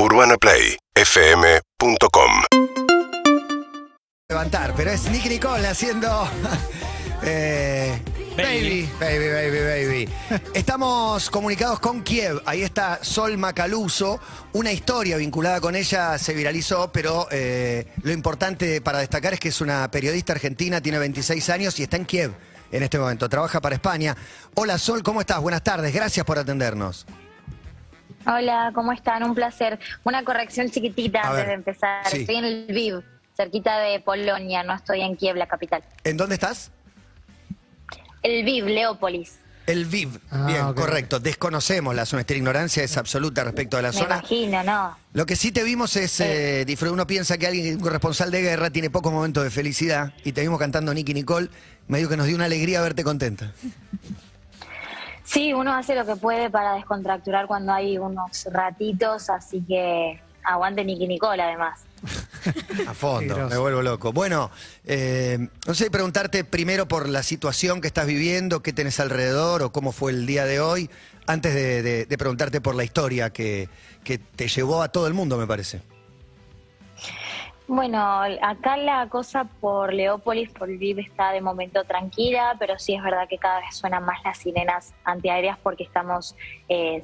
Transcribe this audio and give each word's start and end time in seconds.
UrbanaPlayFM.com 0.00 2.30
levantar, 4.28 4.72
pero 4.76 4.92
es 4.92 5.10
Nicky 5.10 5.28
Nicole 5.28 5.66
haciendo. 5.66 6.30
eh, 7.22 8.00
baby, 8.36 8.88
baby, 9.00 9.28
baby, 9.28 9.58
baby. 9.58 10.08
Estamos 10.54 11.28
comunicados 11.30 11.80
con 11.80 12.04
Kiev. 12.04 12.40
Ahí 12.46 12.62
está 12.62 13.00
Sol 13.02 13.36
Macaluso. 13.38 14.20
Una 14.52 14.70
historia 14.70 15.16
vinculada 15.16 15.60
con 15.60 15.74
ella 15.74 16.16
se 16.18 16.32
viralizó, 16.32 16.92
pero 16.92 17.26
eh, 17.32 17.88
lo 18.02 18.12
importante 18.12 18.80
para 18.80 18.98
destacar 18.98 19.34
es 19.34 19.40
que 19.40 19.48
es 19.48 19.60
una 19.60 19.90
periodista 19.90 20.32
argentina, 20.32 20.80
tiene 20.80 21.00
26 21.00 21.50
años 21.50 21.76
y 21.80 21.82
está 21.82 21.96
en 21.96 22.04
Kiev 22.04 22.34
en 22.70 22.84
este 22.84 23.00
momento. 23.00 23.28
Trabaja 23.28 23.60
para 23.60 23.74
España. 23.74 24.16
Hola 24.54 24.78
Sol, 24.78 25.02
¿cómo 25.02 25.20
estás? 25.20 25.40
Buenas 25.40 25.64
tardes. 25.64 25.92
Gracias 25.92 26.24
por 26.24 26.38
atendernos. 26.38 27.04
Hola, 28.26 28.72
¿cómo 28.74 28.92
están? 28.92 29.22
Un 29.22 29.34
placer. 29.34 29.78
Una 30.04 30.24
corrección 30.24 30.70
chiquitita 30.70 31.20
A 31.20 31.26
antes 31.30 31.36
ver, 31.38 31.46
de 31.48 31.54
empezar. 31.54 32.06
sí. 32.08 32.20
Estoy 32.20 32.36
en 32.36 32.44
el 32.44 32.66
Lviv, 32.68 33.02
cerquita 33.36 33.78
de 33.78 34.00
Polonia, 34.00 34.62
no 34.64 34.74
estoy 34.74 35.00
en 35.00 35.16
Kiev, 35.16 35.36
la 35.36 35.46
capital. 35.46 35.82
¿En 36.04 36.16
dónde 36.16 36.34
estás? 36.34 36.70
El 38.22 38.42
Lviv, 38.42 38.66
Leópolis. 38.66 39.38
El 39.66 39.84
Viv. 39.84 40.18
Ah, 40.30 40.46
Bien, 40.46 40.62
ok. 40.62 40.76
correcto. 40.76 41.20
Desconocemos 41.20 41.94
la 41.94 42.06
zona. 42.06 42.18
Nuestra 42.20 42.36
ignorancia 42.38 42.82
es 42.82 42.96
absoluta 42.96 43.44
respecto 43.44 43.76
a 43.76 43.82
la 43.82 43.88
Me 43.92 43.98
zona. 43.98 44.16
imagino, 44.16 44.62
¿no? 44.64 44.96
Lo 45.12 45.26
que 45.26 45.36
sí 45.36 45.52
te 45.52 45.62
vimos 45.62 45.94
es, 45.96 46.20
eh, 46.20 46.64
disfr- 46.66 46.90
uno 46.90 47.06
piensa 47.06 47.36
que 47.36 47.46
alguien, 47.46 47.74
un 47.76 47.80
corresponsal 47.82 48.30
de 48.30 48.40
guerra, 48.40 48.70
tiene 48.70 48.88
pocos 48.88 49.12
momentos 49.12 49.44
de 49.44 49.50
felicidad 49.50 50.14
y 50.24 50.32
te 50.32 50.40
vimos 50.40 50.58
cantando 50.58 50.94
Nicky 50.94 51.12
Nicole, 51.12 51.50
medio 51.86 52.08
que 52.08 52.16
nos 52.16 52.26
dio 52.26 52.34
una 52.36 52.46
alegría 52.46 52.80
verte 52.80 53.04
contenta. 53.04 53.52
Sí, 55.30 55.52
uno 55.52 55.74
hace 55.74 55.94
lo 55.94 56.06
que 56.06 56.16
puede 56.16 56.48
para 56.50 56.72
descontracturar 56.74 57.46
cuando 57.46 57.72
hay 57.72 57.98
unos 57.98 58.46
ratitos, 58.50 59.28
así 59.28 59.62
que 59.68 60.20
aguante 60.42 60.82
Nicky 60.84 61.06
Nicole 61.06 61.42
además. 61.42 61.80
A 62.86 62.94
fondo, 62.94 63.48
me 63.48 63.58
vuelvo 63.58 63.82
loco. 63.82 64.12
Bueno, 64.12 64.50
eh, 64.84 65.48
no 65.66 65.74
sé, 65.74 65.90
preguntarte 65.90 66.44
primero 66.44 66.88
por 66.88 67.08
la 67.08 67.22
situación 67.22 67.80
que 67.82 67.88
estás 67.88 68.06
viviendo, 68.06 68.62
qué 68.62 68.72
tenés 68.72 69.00
alrededor 69.00 69.62
o 69.62 69.70
cómo 69.72 69.92
fue 69.92 70.12
el 70.12 70.24
día 70.24 70.46
de 70.46 70.60
hoy, 70.60 70.88
antes 71.26 71.52
de, 71.54 71.82
de- 71.82 72.06
de 72.06 72.18
preguntarte 72.18 72.60
por 72.62 72.74
la 72.74 72.84
historia 72.84 73.28
que, 73.30 73.68
que 74.04 74.16
te 74.16 74.48
llevó 74.48 74.80
a 74.82 74.88
todo 74.88 75.06
el 75.08 75.12
mundo, 75.14 75.36
me 75.36 75.46
parece. 75.46 75.82
Bueno, 77.68 78.22
acá 78.40 78.78
la 78.78 79.06
cosa 79.10 79.44
por 79.44 79.92
Leópolis, 79.92 80.50
por 80.52 80.70
Lviv 80.70 81.00
está 81.00 81.32
de 81.32 81.42
momento 81.42 81.84
tranquila, 81.84 82.56
pero 82.58 82.78
sí 82.78 82.94
es 82.94 83.02
verdad 83.02 83.28
que 83.28 83.36
cada 83.36 83.60
vez 83.60 83.76
suenan 83.76 84.04
más 84.06 84.24
las 84.24 84.38
sirenas 84.38 84.94
antiaéreas 85.04 85.58
porque 85.62 85.84
estamos 85.84 86.34
eh, 86.70 87.02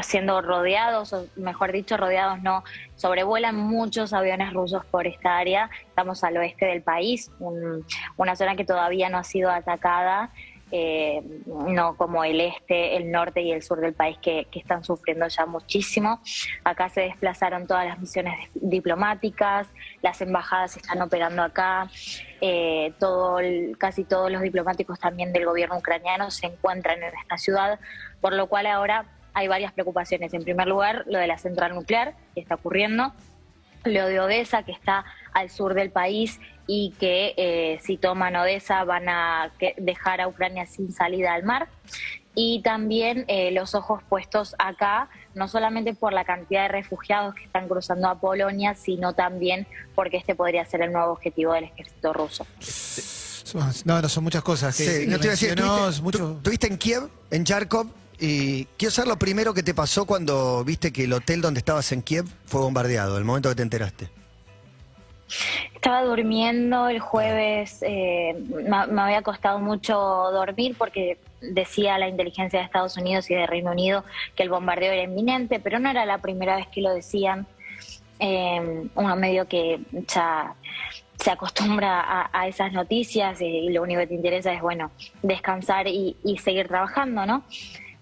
siendo 0.00 0.40
rodeados, 0.40 1.12
o 1.12 1.26
mejor 1.36 1.70
dicho, 1.70 1.98
rodeados 1.98 2.40
no, 2.42 2.64
sobrevuelan 2.96 3.54
muchos 3.54 4.14
aviones 4.14 4.54
rusos 4.54 4.86
por 4.86 5.06
esta 5.06 5.36
área. 5.36 5.68
Estamos 5.86 6.24
al 6.24 6.38
oeste 6.38 6.64
del 6.64 6.80
país, 6.80 7.30
un- 7.38 7.84
una 8.16 8.34
zona 8.36 8.56
que 8.56 8.64
todavía 8.64 9.10
no 9.10 9.18
ha 9.18 9.24
sido 9.24 9.50
atacada, 9.50 10.30
eh, 10.74 11.20
no 11.46 11.98
como 11.98 12.24
el 12.24 12.40
este, 12.40 12.96
el 12.96 13.10
norte 13.10 13.42
y 13.42 13.52
el 13.52 13.62
sur 13.62 13.78
del 13.78 13.92
país 13.92 14.16
que, 14.22 14.48
están 14.52 14.82
sufriendo 14.82 15.28
ya 15.28 15.44
muchísimo. 15.44 16.20
Acá 16.64 16.88
se 16.88 17.02
desplazaron 17.02 17.66
todas 17.66 17.86
las 17.86 17.98
misiones 17.98 18.48
diplomáticas, 18.54 19.68
las 20.00 20.22
embajadas 20.22 20.78
están 20.78 21.02
operando 21.02 21.42
acá, 21.42 21.90
eh, 22.40 22.94
casi 23.76 24.04
todos 24.04 24.32
los 24.32 24.40
diplomáticos 24.40 24.98
también 24.98 25.34
del 25.34 25.44
gobierno 25.44 25.76
ucraniano 25.76 26.30
se 26.30 26.46
encuentran 26.46 27.02
en 27.02 27.12
esta 27.20 27.36
ciudad, 27.36 27.78
por 28.22 28.32
lo 28.32 28.46
cual 28.46 28.66
ahora 28.66 29.04
hay 29.34 29.48
varias 29.48 29.72
preocupaciones. 29.74 30.32
En 30.32 30.42
primer 30.42 30.68
lugar, 30.68 31.04
lo 31.06 31.18
de 31.18 31.26
la 31.26 31.36
central 31.36 31.74
nuclear 31.74 32.14
que 32.34 32.40
está 32.40 32.54
ocurriendo, 32.54 33.12
lo 33.84 34.06
de 34.06 34.20
Odessa, 34.20 34.62
que 34.62 34.72
está 34.72 35.04
al 35.32 35.50
sur 35.50 35.74
del 35.74 35.90
país 35.90 36.40
y 36.66 36.94
que 37.00 37.34
eh, 37.36 37.80
si 37.82 37.96
toman 37.96 38.36
Odessa 38.36 38.84
van 38.84 39.08
a 39.08 39.52
dejar 39.78 40.20
a 40.20 40.28
Ucrania 40.28 40.66
sin 40.66 40.92
salida 40.92 41.34
al 41.34 41.42
mar. 41.44 41.68
Y 42.34 42.62
también 42.62 43.26
eh, 43.28 43.50
los 43.50 43.74
ojos 43.74 44.02
puestos 44.08 44.54
acá, 44.58 45.10
no 45.34 45.48
solamente 45.48 45.92
por 45.92 46.14
la 46.14 46.24
cantidad 46.24 46.62
de 46.62 46.68
refugiados 46.68 47.34
que 47.34 47.44
están 47.44 47.68
cruzando 47.68 48.08
a 48.08 48.18
Polonia, 48.20 48.74
sino 48.74 49.12
también 49.12 49.66
porque 49.94 50.16
este 50.16 50.34
podría 50.34 50.64
ser 50.64 50.80
el 50.80 50.92
nuevo 50.92 51.12
objetivo 51.12 51.52
del 51.52 51.64
ejército 51.64 52.12
ruso. 52.14 52.46
No, 53.84 54.00
no, 54.00 54.08
son 54.08 54.24
muchas 54.24 54.42
cosas. 54.42 54.74
que 54.74 54.84
Sí, 54.84 55.06
no 55.08 55.18
te 55.18 55.26
iba 55.26 55.32
a 55.32 55.36
decir, 55.36 55.50
estuviste, 55.50 56.00
mucho- 56.02 56.36
estuviste 56.38 56.66
en 56.68 56.78
Kiev, 56.78 57.08
en 57.30 57.44
Charkov, 57.44 57.86
y 58.18 58.64
quiero 58.78 58.92
saber 58.92 59.08
lo 59.08 59.18
primero 59.18 59.52
que 59.52 59.62
te 59.62 59.74
pasó 59.74 60.06
cuando 60.06 60.64
viste 60.64 60.90
que 60.92 61.04
el 61.04 61.12
hotel 61.12 61.42
donde 61.42 61.58
estabas 61.58 61.90
en 61.92 62.00
Kiev 62.00 62.24
fue 62.46 62.60
bombardeado, 62.62 63.18
el 63.18 63.24
momento 63.24 63.50
que 63.50 63.56
te 63.56 63.62
enteraste. 63.62 64.08
Estaba 65.74 66.02
durmiendo 66.04 66.88
el 66.88 67.00
jueves, 67.00 67.82
eh, 67.82 68.36
me, 68.48 69.02
había 69.02 69.22
costado 69.22 69.58
mucho 69.58 69.96
dormir 69.96 70.76
porque 70.78 71.18
decía 71.40 71.98
la 71.98 72.08
inteligencia 72.08 72.60
de 72.60 72.66
Estados 72.66 72.96
Unidos 72.96 73.28
y 73.30 73.34
de 73.34 73.46
Reino 73.46 73.72
Unido 73.72 74.04
que 74.36 74.44
el 74.44 74.48
bombardeo 74.48 74.92
era 74.92 75.02
inminente, 75.02 75.58
pero 75.58 75.78
no 75.78 75.90
era 75.90 76.06
la 76.06 76.18
primera 76.18 76.56
vez 76.56 76.68
que 76.68 76.82
lo 76.82 76.94
decían. 76.94 77.46
Eh, 78.20 78.88
uno 78.94 79.16
medio 79.16 79.48
que 79.48 79.80
ya 80.06 80.54
se 81.16 81.30
acostumbra 81.30 82.28
a, 82.32 82.46
esas 82.46 82.72
noticias 82.72 83.40
y, 83.40 83.68
lo 83.70 83.82
único 83.82 84.00
que 84.00 84.06
te 84.08 84.14
interesa 84.14 84.52
es, 84.52 84.60
bueno, 84.60 84.92
descansar 85.22 85.88
y, 85.88 86.16
seguir 86.42 86.68
trabajando, 86.68 87.26
¿no? 87.26 87.42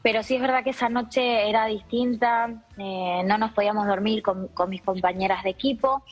Pero 0.02 0.22
sí 0.22 0.34
es 0.34 0.40
verdad 0.40 0.64
que 0.64 0.70
esa 0.70 0.88
noche 0.88 1.48
era 1.48 1.66
distinta, 1.66 2.50
eh, 2.78 3.22
no 3.24 3.38
nos 3.38 3.52
podíamos 3.52 3.86
dormir 3.86 4.22
con 4.22 4.50
mis 4.68 4.82
compañeras 4.82 5.44
de 5.44 5.50
equipo 5.50 6.02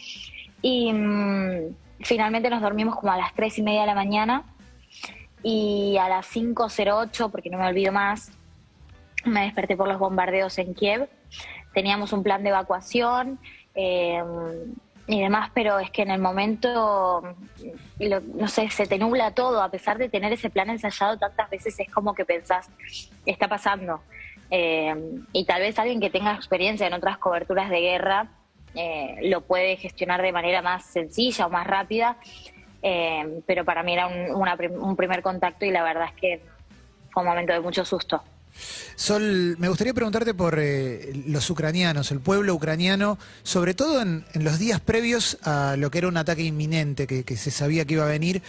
y 0.63 0.93
mm, 0.93 1.75
finalmente 2.01 2.51
nos 2.51 2.61
dormimos 2.63 2.97
como 2.97 3.13
a 3.13 3.17
las 3.17 3.35
tres 3.35 3.59
y 3.59 3.63
media 3.63 3.83
de 3.83 3.87
la 3.89 3.95
mañana 3.95 4.45
y 5.43 5.97
a 5.99 6.09
las 6.09 6.27
5.08, 6.35 7.31
porque 7.31 7.51
no 7.51 7.59
me 7.59 7.67
olvido 7.67 7.93
más, 7.93 8.33
me 9.25 9.43
desperté 9.43 9.77
por 9.77 9.89
los 9.89 9.99
bombardeos 9.99 10.59
en 10.59 10.75
Kiev. 10.75 11.09
Teníamos 11.75 12.13
un 12.13 12.23
plan 12.23 12.43
de 12.43 12.49
evacuación 12.49 13.39
eh, 13.75 14.23
y 15.07 15.21
demás, 15.21 15.51
pero 15.55 15.79
es 15.79 15.91
que 15.91 16.03
en 16.03 16.11
el 16.11 16.21
momento, 16.21 17.23
mm, 17.23 18.03
lo- 18.05 18.21
no 18.21 18.49
sé, 18.49 18.69
se 18.71 18.87
te 18.87 18.99
nubla 18.99 19.33
todo. 19.35 19.63
A 19.63 19.71
pesar 19.71 19.97
de 19.99 20.09
tener 20.09 20.33
ese 20.33 20.51
plan 20.51 20.71
ensayado 20.71 21.17
tantas 21.19 21.49
veces, 21.51 21.79
es 21.79 21.91
como 21.91 22.15
que 22.15 22.25
pensás, 22.25 22.69
está 23.25 23.47
pasando. 23.49 24.01
Eh, 24.51 24.95
y 25.33 25.45
tal 25.45 25.61
vez 25.61 25.79
alguien 25.79 26.01
que 26.01 26.11
tenga 26.11 26.35
experiencia 26.35 26.87
en 26.87 26.95
otras 26.95 27.19
coberturas 27.19 27.69
de 27.71 27.81
guerra 27.81 28.29
eh, 28.79 29.17
lo 29.29 29.41
puede 29.43 29.77
gestionar 29.77 30.23
de 30.23 30.33
manera 30.33 30.63
más 30.63 30.85
sencilla 30.87 31.47
o 31.47 31.51
más 31.51 31.67
rápida. 31.67 32.17
Eh, 32.81 33.41
pero 33.47 33.65
para 33.65 33.83
mí 33.83 33.93
era 33.93 34.07
un, 34.07 34.31
una 34.41 34.57
un 34.81 34.95
primer 34.95 35.21
contacto 35.21 35.65
y 35.65 35.71
la 35.73 35.83
verdad 35.83 36.07
es 36.15 36.21
que 36.21 36.43
fue 37.11 37.23
un 37.25 37.29
momento 37.29 37.53
de 37.53 37.61
mucho 37.61 37.85
susto. 37.85 38.23
Sol, 38.97 39.57
me 39.59 39.69
gustaría 39.69 39.95
preguntarte 39.95 40.35
por 40.35 40.59
eh, 40.61 41.13
los 41.27 41.49
ucranianos, 41.51 42.11
el 42.11 42.21
pueblo 42.21 42.55
ucraniano, 42.55 43.19
sobre 43.43 43.75
todo 43.75 44.01
en, 44.03 44.25
en 44.33 44.45
los 44.45 44.59
días 44.59 44.81
previos 44.81 45.39
a 45.43 45.77
lo 45.77 45.91
que 45.91 45.99
era 45.99 46.09
un 46.09 46.17
ataque 46.17 46.43
inminente, 46.43 47.07
que, 47.07 47.25
que 47.25 47.37
se 47.37 47.51
sabía 47.51 47.85
que 47.85 47.95
iba 47.95 48.05
a 48.05 48.09
venir. 48.09 48.43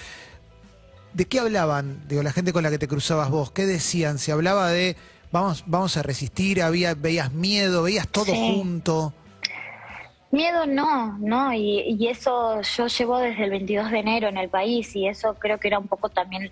¿De 1.13 1.25
qué 1.25 1.39
hablaban? 1.39 2.07
Digo, 2.07 2.21
la 2.23 2.31
gente 2.31 2.53
con 2.53 2.63
la 2.63 2.69
que 2.69 2.77
te 2.79 2.87
cruzabas 2.87 3.29
vos, 3.29 3.51
¿qué 3.51 3.65
decían? 3.65 4.19
¿Se 4.19 4.31
hablaba 4.31 4.69
de 4.69 4.95
vamos, 5.31 5.63
vamos 5.67 5.97
a 5.97 6.03
resistir? 6.03 6.61
Había, 6.61 6.93
¿Veías 6.93 7.31
miedo? 7.33 7.83
¿Veías 7.83 8.07
todo 8.07 8.25
Sí. 8.25 8.31
junto? 8.35 9.13
Miedo 10.31 10.67
no, 10.67 11.17
no, 11.17 11.53
y, 11.53 11.95
y 11.99 12.07
eso 12.07 12.61
yo 12.61 12.87
llevo 12.87 13.17
desde 13.17 13.45
el 13.45 13.49
22 13.49 13.89
de 13.89 13.99
enero 13.99 14.27
en 14.27 14.37
el 14.37 14.49
país 14.49 14.95
y 14.95 15.07
eso 15.07 15.33
creo 15.35 15.59
que 15.59 15.67
era 15.67 15.79
un 15.79 15.87
poco 15.87 16.09
también 16.09 16.49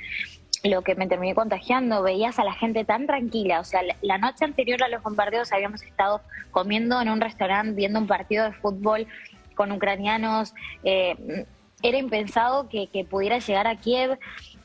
lo 0.64 0.82
que 0.82 0.96
me 0.96 1.08
terminé 1.08 1.36
contagiando. 1.36 2.04
Veías 2.04 2.40
a 2.40 2.44
la 2.44 2.54
gente 2.54 2.86
tan 2.86 3.06
tranquila, 3.06 3.60
o 3.60 3.64
sea, 3.64 3.82
la, 4.02 4.18
noche 4.18 4.46
anterior 4.46 4.82
a 4.84 4.88
los 4.88 5.04
bombardeos 5.04 5.52
habíamos 5.52 5.84
estado 5.84 6.22
comiendo 6.52 7.00
en 7.02 7.10
un 7.10 7.22
restaurante, 7.22 7.74
viendo 7.74 8.00
un 8.00 8.08
partido 8.08 8.46
de 8.46 8.54
fútbol 8.54 9.08
con 9.56 9.72
ucranianos. 9.72 10.54
eh, 10.84 11.46
era 11.84 12.00
impensado 12.00 12.68
que, 12.70 12.90
pudiera 13.08 13.38
llegar 13.38 13.68
a 13.68 13.76
Kiev. 13.76 14.18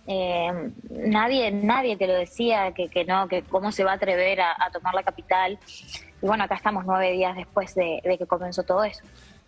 eh, 0.06 0.70
nadie, 0.90 1.50
nadie 1.52 1.96
te 1.98 2.06
lo 2.06 2.14
decía 2.14 2.72
que, 2.72 2.88
que 2.88 3.04
no, 3.04 3.28
que 3.28 3.42
cómo 3.42 3.70
se 3.70 3.84
va 3.84 3.92
a 3.92 3.94
atrever 3.96 4.40
a 4.40 4.70
tomar 4.72 4.94
la 4.94 5.02
capital. 5.02 5.58
Y 6.22 6.26
bueno, 6.26 6.44
acá 6.44 6.54
estamos 6.54 6.84
nueve 6.86 7.10
días 7.12 7.36
después 7.36 7.74
de, 7.74 8.00
de 8.04 8.16
que 8.18 8.26
comenzó 8.26 8.62
todo 8.62 8.84
eso. 8.84 9.00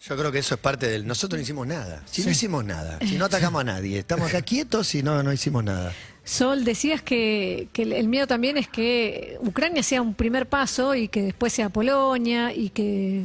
Yo 0.02 0.16
creo 0.16 0.32
que 0.32 0.40
eso 0.40 0.56
es 0.56 0.60
parte 0.60 0.88
del... 0.88 1.06
Nosotros 1.06 1.38
no 1.38 1.42
hicimos 1.42 1.66
nada. 1.66 2.02
Si 2.04 2.20
no 2.22 2.26
Sí. 2.26 2.30
hicimos 2.32 2.64
nada, 2.64 2.98
si 3.06 3.16
no 3.16 3.24
atacamos 3.26 3.60
a 3.60 3.64
nadie, 3.64 4.00
estamos 4.00 4.28
acá 4.28 4.42
quietos 4.42 4.94
y 4.94 5.02
no, 5.02 5.22
no 5.22 5.32
hicimos 5.32 5.62
nada. 5.64 5.92
Sol, 6.24 6.64
decías 6.64 7.00
que, 7.02 7.68
que 7.72 7.82
el- 7.82 8.08
miedo 8.08 8.26
también 8.26 8.56
es 8.58 8.66
que 8.68 9.36
Ucrania 9.40 9.82
sea 9.82 10.02
un 10.02 10.14
primer 10.14 10.46
paso 10.46 10.94
y 10.94 11.08
que 11.08 11.22
después 11.22 11.52
sea 11.52 11.68
Polonia 11.68 12.52
y 12.52 12.70
que 12.70 13.24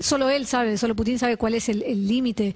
solo 0.00 0.28
él 0.28 0.46
sabe, 0.46 0.76
solo 0.78 0.94
Putin 0.94 1.18
sabe 1.18 1.36
cuál 1.36 1.54
es 1.54 1.68
el 1.68 1.82
el 1.84 2.06
límite. 2.06 2.54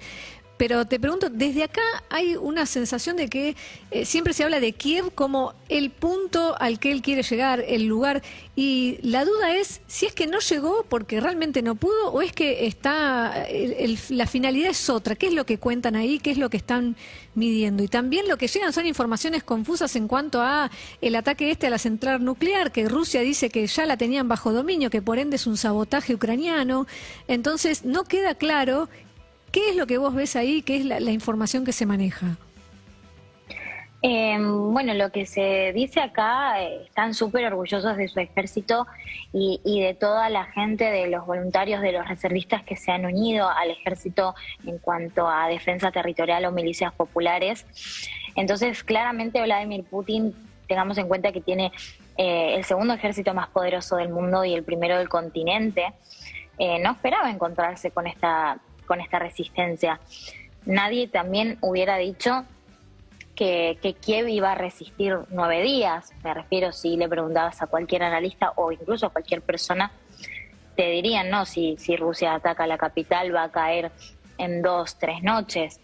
Pero 0.57 0.85
te 0.85 0.99
pregunto, 0.99 1.29
desde 1.29 1.63
acá 1.63 1.81
hay 2.09 2.35
una 2.35 2.65
sensación 2.65 3.15
de 3.15 3.29
que 3.29 3.55
eh, 3.91 4.05
siempre 4.05 4.33
se 4.33 4.43
habla 4.43 4.59
de 4.59 4.73
Kiev 4.73 5.13
como 5.13 5.53
el 5.69 5.91
punto 5.91 6.55
al 6.59 6.79
que 6.79 6.91
él 6.91 7.01
quiere 7.01 7.23
llegar, 7.23 7.63
el 7.67 7.85
lugar, 7.85 8.23
y 8.55 8.97
la 9.03 9.23
duda 9.23 9.55
es 9.55 9.81
si 9.87 10.07
es 10.07 10.13
que 10.13 10.25
no 10.25 10.39
llegó 10.39 10.83
porque 10.89 11.21
realmente 11.21 11.61
no 11.61 11.75
pudo 11.75 12.11
o 12.11 12.21
es 12.21 12.33
que 12.33 12.65
está, 12.65 13.45
la 14.09 14.25
finalidad 14.25 14.71
es 14.71 14.89
otra, 14.89 15.15
¿qué 15.15 15.27
es 15.27 15.33
lo 15.33 15.45
que 15.45 15.59
cuentan 15.59 15.95
ahí? 15.95 16.19
¿Qué 16.19 16.31
es 16.31 16.37
lo 16.37 16.49
que 16.49 16.57
están 16.57 16.95
midiendo? 17.35 17.83
Y 17.83 17.87
también 17.87 18.27
lo 18.27 18.37
que 18.37 18.47
llegan 18.47 18.73
son 18.73 18.87
informaciones 18.87 19.43
confusas 19.43 19.95
en 19.95 20.07
cuanto 20.07 20.41
a 20.41 20.71
el 21.01 21.15
ataque 21.15 21.51
este 21.51 21.67
a 21.67 21.69
la 21.69 21.77
central 21.77 22.23
nuclear, 22.23 22.71
que 22.71 22.89
Rusia 22.89 23.21
dice 23.21 23.49
que 23.49 23.67
ya 23.67 23.85
la 23.85 23.97
tenían 23.97 24.27
bajo 24.27 24.51
dominio, 24.51 24.89
que 24.89 25.01
por 25.01 25.19
ende 25.19 25.35
es 25.35 25.45
un 25.45 25.57
sabotaje 25.57 26.15
ucraniano, 26.15 26.87
entonces 27.27 27.85
no 27.85 28.05
queda 28.05 28.35
claro 28.35 28.89
¿Qué 29.57 29.71
es 29.71 29.75
lo 29.75 29.87
que 29.87 29.97
vos 29.97 30.13
ves 30.13 30.35
ahí? 30.35 30.61
¿Qué 30.61 30.77
es 30.77 30.85
la, 30.85 30.99
información 31.09 31.65
que 31.65 31.71
se 31.71 31.87
maneja? 31.87 32.37
Em, 34.03 34.71
bueno, 34.71 34.93
lo 34.93 35.11
que 35.11 35.25
se 35.25 35.73
dice 35.73 35.99
acá, 35.99 36.61
eh, 36.61 36.83
están 36.85 37.15
súper 37.15 37.43
orgullosos 37.45 37.97
de 37.97 38.07
su 38.07 38.19
ejército 38.19 38.85
y, 39.33 39.81
de 39.81 39.95
toda 39.95 40.29
la 40.29 40.43
gente, 40.43 40.83
de 40.83 41.07
los 41.07 41.25
voluntarios, 41.25 41.81
de 41.81 41.91
los 41.91 42.07
reservistas 42.07 42.61
que 42.61 42.75
se 42.75 42.91
han 42.91 43.07
unido 43.07 43.49
al 43.49 43.71
ejército 43.71 44.35
en 44.63 44.77
cuanto 44.77 45.27
a 45.27 45.47
defensa 45.47 45.91
territorial 45.91 46.45
o 46.45 46.51
milicias 46.51 46.93
populares. 46.93 47.65
Entonces, 48.35 48.83
claramente 48.83 49.41
Vladimir 49.41 49.85
Putin, 49.85 50.35
tengamos 50.67 50.99
en 50.99 51.07
cuenta 51.07 51.31
que 51.31 51.41
tiene 51.41 51.71
eh, 52.15 52.53
el 52.57 52.63
segundo 52.63 52.93
ejército 52.93 53.33
más 53.33 53.47
poderoso 53.47 53.95
del 53.95 54.09
mundo 54.09 54.45
y 54.45 54.53
el 54.53 54.61
primero 54.63 54.99
del 54.99 55.09
continente, 55.09 55.93
eh, 56.59 56.77
no 56.77 56.91
esperaba 56.91 57.31
encontrarse 57.31 57.89
con 57.89 58.05
esta 58.05 58.59
con 58.87 59.01
esta 59.01 59.19
resistencia. 59.19 59.99
Nadie 60.65 61.07
también 61.07 61.57
hubiera 61.61 61.97
dicho 61.97 62.45
que, 63.35 63.95
Kiev 64.01 64.27
iba 64.27 64.51
a 64.51 64.55
resistir 64.55 65.15
nueve 65.29 65.61
días. 65.61 66.11
Me 66.23 66.33
refiero 66.33 66.71
si 66.71 66.97
le 66.97 67.07
preguntabas 67.07 67.61
a 67.61 67.67
cualquier 67.67 68.03
analista 68.03 68.53
o 68.55 68.71
incluso 68.71 69.05
a 69.05 69.09
cualquier 69.09 69.41
persona, 69.41 69.91
te 70.75 70.89
dirían, 70.89 71.29
no, 71.29 71.45
si, 71.45 71.77
si 71.77 71.95
Rusia 71.95 72.33
ataca 72.33 72.65
la 72.67 72.77
capital 72.77 73.33
va 73.35 73.43
a 73.43 73.51
caer 73.51 73.91
en 74.37 74.61
dos, 74.61 74.97
tres 74.97 75.21
noches. 75.21 75.79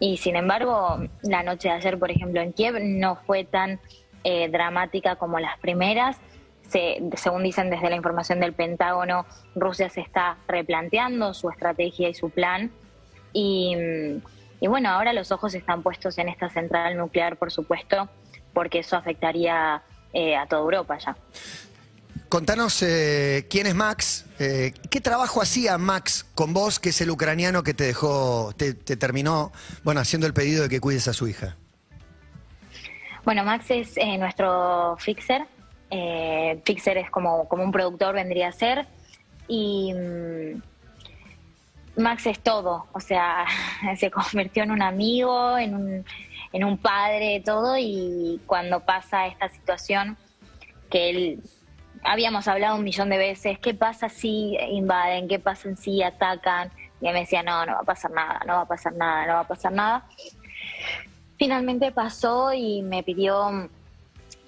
Y 0.00 0.18
sin 0.18 0.36
embargo, 0.36 0.98
la 1.22 1.42
noche 1.42 1.68
de 1.68 1.74
ayer, 1.74 1.98
por 1.98 2.10
ejemplo, 2.10 2.40
en 2.40 2.52
Kiev 2.52 2.78
no 2.80 3.16
fue 3.16 3.44
tan 3.44 3.80
eh, 4.24 4.48
dramática 4.48 5.16
como 5.16 5.38
las 5.38 5.58
primeras 5.58 6.18
según 6.68 7.42
dicen 7.42 7.70
desde 7.70 7.88
la 7.88 7.96
información 7.96 8.40
del 8.40 8.52
Pentágono, 8.52 9.26
Rusia 9.54 9.88
se 9.88 10.00
está 10.00 10.36
replanteando 10.46 11.32
su 11.34 11.50
estrategia 11.50 12.08
y 12.08 12.14
su 12.14 12.30
plan. 12.30 12.70
Y, 13.32 13.76
bueno, 14.60 14.90
ahora 14.90 15.12
los 15.12 15.32
ojos 15.32 15.54
están 15.54 15.82
puestos 15.82 16.18
en 16.18 16.28
esta 16.28 16.48
central 16.50 16.96
nuclear, 16.96 17.36
por 17.36 17.50
supuesto, 17.50 18.08
porque 18.52 18.80
eso 18.80 18.96
afectaría 18.96 19.82
eh, 20.12 20.36
a 20.36 20.46
toda 20.46 20.62
Europa 20.62 20.98
ya. 20.98 21.16
Contanos 22.28 22.82
eh, 22.82 23.46
quién 23.48 23.66
es 23.66 23.74
Max, 23.74 24.26
eh, 24.38 24.74
qué 24.90 25.00
trabajo 25.00 25.40
hacía 25.40 25.78
Max 25.78 26.26
con 26.34 26.52
vos, 26.52 26.78
que 26.78 26.90
es 26.90 27.00
el 27.00 27.10
ucraniano 27.10 27.62
que 27.62 27.72
te 27.72 27.84
dejó, 27.84 28.52
te, 28.54 28.74
te 28.74 28.96
terminó, 28.98 29.52
bueno, 29.82 30.00
haciendo 30.00 30.26
el 30.26 30.34
pedido 30.34 30.64
de 30.64 30.68
que 30.68 30.80
cuides 30.80 31.08
a 31.08 31.14
su 31.14 31.26
hija. 31.26 31.56
Bueno, 33.24 33.44
Max 33.44 33.66
es 33.70 33.96
nuestro 34.18 34.96
fixer, 34.98 35.46
eh, 35.90 36.60
Pixar 36.64 36.98
es 36.98 37.10
como, 37.10 37.48
como 37.48 37.62
un 37.62 37.72
productor 37.72 38.14
vendría 38.14 38.48
a 38.48 38.52
ser. 38.52 38.86
Y 39.46 39.92
mm, 39.94 40.62
Max 42.00 42.26
es 42.26 42.38
todo, 42.40 42.86
o 42.92 43.00
sea, 43.00 43.46
se 43.98 44.10
convirtió 44.10 44.62
en 44.62 44.70
un 44.70 44.82
amigo, 44.82 45.58
en 45.58 45.74
un, 45.74 46.04
en 46.52 46.64
un 46.64 46.78
padre, 46.78 47.42
todo. 47.44 47.76
Y 47.78 48.40
cuando 48.46 48.80
pasa 48.80 49.26
esta 49.26 49.48
situación, 49.48 50.16
que 50.90 51.10
él 51.10 51.42
habíamos 52.04 52.46
hablado 52.48 52.76
un 52.76 52.84
millón 52.84 53.08
de 53.10 53.18
veces, 53.18 53.58
¿qué 53.58 53.74
pasa 53.74 54.08
si 54.08 54.56
invaden? 54.70 55.28
¿Qué 55.28 55.38
pasa 55.38 55.74
si 55.74 56.02
atacan? 56.02 56.70
Y 57.00 57.06
él 57.06 57.14
me 57.14 57.20
decía, 57.20 57.42
no, 57.42 57.64
no 57.66 57.74
va 57.74 57.80
a 57.80 57.84
pasar 57.84 58.10
nada, 58.10 58.40
no 58.46 58.54
va 58.54 58.60
a 58.62 58.68
pasar 58.68 58.92
nada, 58.94 59.26
no 59.26 59.32
va 59.34 59.40
a 59.40 59.48
pasar 59.48 59.72
nada. 59.72 60.06
Finalmente 61.36 61.92
pasó 61.92 62.52
y 62.52 62.82
me 62.82 63.02
pidió 63.02 63.70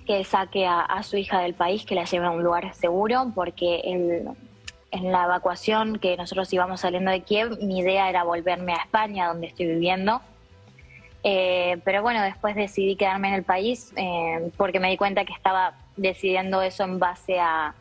que 0.06 0.24
saque 0.24 0.66
a, 0.66 1.02
su 1.02 1.16
hija 1.16 1.40
del 1.40 1.54
país, 1.54 1.84
que 1.84 1.94
la 1.94 2.04
lleve 2.04 2.26
a 2.26 2.30
un 2.30 2.42
lugar 2.42 2.74
seguro, 2.74 3.32
porque 3.34 3.80
en 3.84 5.12
la 5.12 5.24
evacuación 5.24 5.98
que 5.98 6.16
nosotros 6.16 6.52
íbamos 6.52 6.80
saliendo 6.80 7.10
de 7.10 7.20
Kiev, 7.20 7.58
mi 7.62 7.78
idea 7.78 8.08
era 8.08 8.24
volverme 8.24 8.72
a 8.72 8.76
España, 8.76 9.28
donde 9.28 9.46
estoy 9.46 9.66
viviendo. 9.66 10.20
Eh, 11.22 11.78
pero 11.84 12.02
bueno, 12.02 12.22
después 12.22 12.54
decidí 12.54 12.96
quedarme 12.96 13.28
en 13.28 13.34
el 13.34 13.42
país 13.42 13.92
eh, 13.96 14.50
porque 14.56 14.80
me 14.80 14.88
di 14.88 14.96
cuenta 14.96 15.24
que 15.24 15.34
estaba 15.34 15.74
decidiendo 15.96 16.62
eso 16.62 16.84
en 16.84 16.98
base 16.98 17.38
a, 17.38 17.74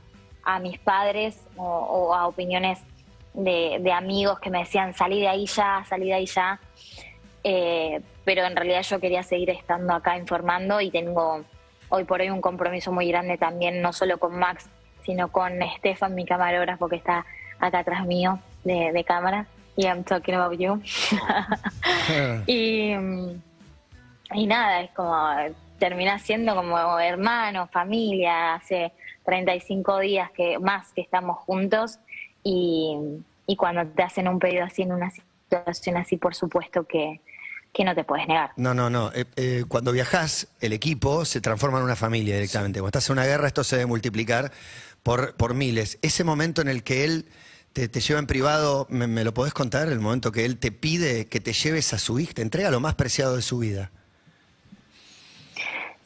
mis 0.62 0.80
padres 0.80 1.46
o, 1.58 2.12
a 2.12 2.26
opiniones 2.26 2.80
de, 3.36 3.92
amigos 3.94 4.40
que 4.40 4.50
me 4.50 4.58
decían 4.58 4.96
salí 4.96 5.20
de 5.20 5.28
ahí 5.28 5.46
ya, 5.46 5.86
salí 5.88 6.08
de 6.08 6.14
ahí 6.16 6.26
ya. 6.26 6.60
Eh, 7.44 8.02
pero 8.26 8.44
en 8.46 8.56
realidad 8.56 8.82
yo 8.82 9.00
quería 9.00 9.22
seguir 9.22 9.52
estando 9.52 9.94
acá 9.94 10.18
informando 10.18 10.82
y 10.82 10.90
tengo 10.90 11.44
hoy 11.90 12.04
por 12.06 12.22
hoy 12.22 12.30
un 12.30 12.42
compromiso 12.42 12.92
muy 12.92 13.08
grande 13.08 13.38
también, 13.38 13.82
no 13.82 13.94
solo 13.94 14.18
con 14.18 14.38
Max, 14.38 14.70
sino 15.04 15.32
con 15.32 15.54
Stefan, 15.78 16.16
mi 16.16 16.26
camarógrafo, 16.26 16.88
que 16.88 16.96
está 16.96 17.26
acá 17.60 17.80
atrás 17.80 18.06
mío 18.06 18.40
de, 18.64 19.04
cámara. 19.06 19.48
Y 19.76 19.86
I'm 19.86 20.04
talking 20.04 20.36
about 20.36 20.60
you. 20.60 20.82
y, 22.46 22.92
y 24.34 24.48
nada, 24.48 24.82
es 24.82 24.92
como 24.92 25.16
termina 25.80 26.20
siendo 26.20 26.56
como 26.56 27.00
hermano, 27.00 27.68
familia, 27.68 28.56
hace 28.56 28.92
35 29.26 30.00
días 30.00 30.30
que 30.32 30.60
más 30.60 30.92
que 30.92 31.02
estamos 31.02 31.38
juntos 31.38 32.00
y, 32.44 32.98
y 33.48 33.56
cuando 33.56 33.86
te 33.88 34.04
hacen 34.04 34.28
un 34.28 34.40
pedido 34.40 34.66
así 34.66 34.82
en 34.82 34.92
una 34.92 35.10
situación 35.10 35.98
así, 35.98 36.18
por 36.18 36.36
supuesto 36.36 36.84
que, 36.84 37.22
que 37.74 37.84
no 37.84 37.96
te 37.96 38.04
puedes 38.04 38.28
negar. 38.28 38.52
No, 38.58 38.74
no, 38.74 38.90
no. 38.90 39.12
Eh, 39.14 39.26
eh, 39.36 39.64
cuando 39.68 39.92
viajas, 39.92 40.48
el 40.60 40.74
equipo 40.74 41.26
se 41.26 41.42
transforma 41.42 41.78
en 41.78 41.86
una 41.86 41.96
familia 41.96 42.36
directamente. 42.36 42.80
Cuando 42.80 42.98
estás 42.98 43.10
en 43.10 43.14
una 43.14 43.26
guerra, 43.26 43.48
esto 43.48 43.64
se 43.64 43.78
debe 43.78 43.86
multiplicar 43.86 44.52
por, 45.04 45.36
por 45.36 45.54
miles. 45.54 46.00
Ese 46.02 46.24
momento 46.24 46.62
en 46.62 46.68
el 46.68 46.84
que 46.84 47.06
él 47.06 47.26
te, 47.74 47.88
lleva 47.88 48.20
en 48.20 48.28
privado, 48.28 48.88
¿me, 48.90 49.24
lo 49.24 49.34
podés 49.34 49.54
contar? 49.54 49.88
El 49.88 50.00
momento 50.00 50.32
que 50.32 50.46
él 50.46 50.58
te 50.58 50.72
pide 50.72 51.28
que 51.28 51.40
te 51.40 51.54
lleves 51.54 51.94
a 51.94 52.00
su 52.00 52.20
hija, 52.20 52.34
te 52.34 52.42
entrega 52.42 52.72
lo 52.72 52.80
más 52.80 52.96
preciado 52.96 53.36
de 53.36 53.42
su 53.42 53.60
vida. 53.60 53.92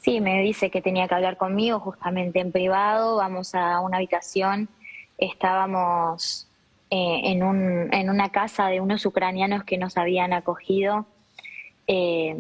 Sí, 0.02 0.20
me 0.20 0.42
dice 0.42 0.70
que 0.70 0.82
tenía 0.82 1.08
que 1.08 1.16
hablar 1.16 1.38
conmigo 1.38 1.80
justamente 1.80 2.40
en 2.40 2.52
privado. 2.52 3.16
Vamos 3.16 3.56
a 3.56 3.80
una 3.80 3.98
habitación. 3.98 4.68
Estábamos 5.18 6.48
eh, 6.90 7.22
en, 7.24 7.42
un, 7.42 7.94
en 7.94 8.10
una 8.10 8.30
casa 8.30 8.68
de 8.68 8.82
unos 8.82 9.06
ucranianos 9.06 9.64
que 9.64 9.78
nos 9.78 9.96
habían 9.96 10.34
acogido 10.34 11.08
eh, 11.88 12.36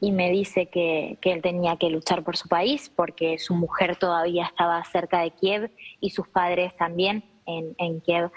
y 0.00 0.12
me 0.12 0.30
dice 0.30 0.66
que, 0.66 1.18
él 1.22 1.42
tenía 1.42 1.76
que 1.76 1.90
luchar 1.90 2.22
por 2.22 2.36
su 2.36 2.48
país 2.48 2.90
porque 2.94 3.38
su 3.38 3.54
mujer 3.54 3.96
todavía 3.96 4.44
estaba 4.44 4.82
cerca 4.84 5.20
de 5.20 5.32
Kiev 5.32 5.70
y 6.00 6.10
sus 6.10 6.28
padres 6.28 6.76
también 6.76 7.24
en, 7.46 8.00
Kiev 8.00 8.30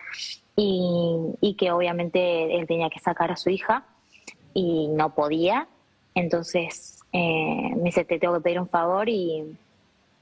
y, 0.55 1.55
que 1.57 1.71
obviamente 1.71 2.55
él 2.55 2.65
tenía 2.65 2.89
que 2.89 2.99
sacar 2.99 3.31
a 3.31 3.37
su 3.37 3.49
hija 3.49 3.85
y 4.53 4.87
no 4.87 5.13
podía. 5.13 5.67
Entonces 6.15 6.99
eh, 7.13 7.75
me 7.75 7.83
dice, 7.83 8.05
te 8.05 8.17
tengo 8.17 8.35
que 8.35 8.41
pedir 8.41 8.59
un 8.59 8.67
favor 8.67 9.07
y, 9.07 9.55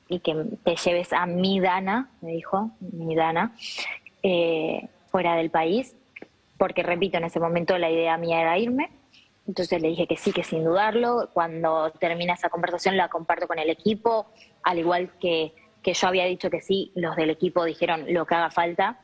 que 0.09 0.43
te 0.63 0.75
lleves 0.75 1.13
a 1.13 1.25
mi 1.27 1.59
Dana, 1.59 2.09
me 2.21 2.31
dijo, 2.31 2.71
mi 2.79 3.15
Dana, 3.15 3.55
eh, 4.23 4.89
fuera 5.09 5.35
del 5.35 5.51
país, 5.51 5.95
porque 6.57 6.83
repito, 6.83 7.17
en 7.17 7.25
ese 7.25 7.39
momento 7.39 7.77
la 7.77 7.91
idea 7.91 8.17
mía 8.17 8.41
era 8.41 8.57
irme 8.57 8.89
entonces 9.49 9.81
le 9.81 9.87
dije 9.87 10.05
que 10.05 10.15
sí, 10.15 10.31
que 10.31 10.43
sin 10.43 10.63
dudarlo. 10.63 11.31
Cuando 11.33 11.89
termina 11.99 12.33
esa 12.33 12.49
conversación 12.49 12.95
la 12.95 13.09
comparto 13.09 13.47
con 13.47 13.57
el 13.57 13.71
equipo, 13.71 14.27
al 14.61 14.77
igual 14.77 15.11
que, 15.19 15.53
que 15.81 15.95
yo 15.95 16.07
había 16.07 16.25
dicho 16.25 16.51
que 16.51 16.61
sí, 16.61 16.91
los 16.93 17.15
del 17.15 17.31
equipo 17.31 17.65
dijeron 17.65 18.05
lo 18.13 18.27
que 18.27 18.35
haga 18.35 18.51
falta. 18.51 18.99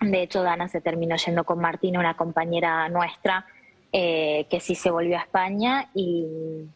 De 0.00 0.22
hecho, 0.22 0.44
Dana 0.44 0.68
se 0.68 0.80
terminó 0.80 1.16
yendo 1.16 1.42
con 1.42 1.58
Martina, 1.58 1.98
una 1.98 2.16
compañera 2.16 2.88
nuestra, 2.88 3.46
eh, 3.92 4.46
que 4.48 4.60
sí 4.60 4.76
se 4.76 4.92
volvió 4.92 5.18
a 5.18 5.22
España 5.22 5.90
y, 5.92 6.68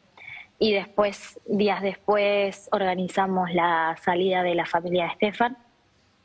y 0.58 0.72
después, 0.72 1.38
días 1.46 1.82
después, 1.82 2.68
organizamos 2.72 3.54
la 3.54 3.96
salida 4.02 4.42
de 4.42 4.56
la 4.56 4.66
familia 4.66 5.04
de 5.04 5.10
Estefan, 5.12 5.56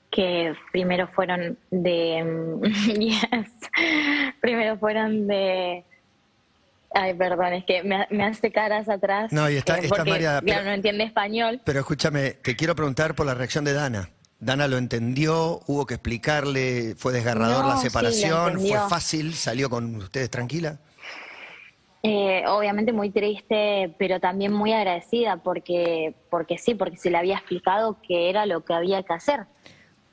que 0.09 0.55
primero 0.71 1.07
fueron 1.07 1.59
de... 1.69 2.59
primero 4.41 4.77
fueron 4.77 5.27
de 5.27 5.85
Ay, 6.99 7.13
perdón, 7.13 7.53
es 7.53 7.63
que 7.63 7.83
me, 7.83 8.23
hace 8.23 8.51
caras 8.51 8.89
atrás. 8.89 9.31
No, 9.31 9.47
y 9.49 9.55
está, 9.55 9.77
eh, 9.77 9.85
porque, 9.87 10.09
María. 10.09 10.41
Pero, 10.43 10.63
no 10.63 10.71
entiende 10.71 11.03
español. 11.03 11.61
Pero 11.63 11.79
escúchame, 11.79 12.31
te 12.31 12.55
quiero 12.55 12.75
preguntar 12.75 13.13
por 13.13 13.27
la 13.27 13.35
reacción 13.35 13.63
de 13.65 13.73
Dana. 13.73 14.09
Dana 14.39 14.67
lo 14.67 14.77
entendió, 14.77 15.61
hubo 15.67 15.85
que 15.85 15.95
explicarle, 15.95 16.95
fue 16.97 17.13
desgarrador 17.13 17.65
la 17.65 17.77
separación, 17.77 18.59
fue 18.59 18.79
fácil, 18.89 19.35
salió 19.35 19.69
con 19.69 19.95
ustedes 19.95 20.31
tranquila. 20.31 20.79
Eh, 22.01 22.43
obviamente 22.47 22.93
muy 22.93 23.11
triste, 23.11 23.93
pero 23.99 24.19
también 24.19 24.51
muy 24.51 24.73
agradecida 24.73 25.37
porque, 25.37 26.15
porque 26.31 26.57
sí, 26.57 26.73
porque 26.73 26.97
se 26.97 27.11
le 27.11 27.17
había 27.17 27.35
explicado 27.35 27.97
que 28.01 28.29
era 28.29 28.45
lo 28.47 28.63
que 28.63 28.73
había 28.73 29.03
que 29.03 29.13
hacer 29.13 29.41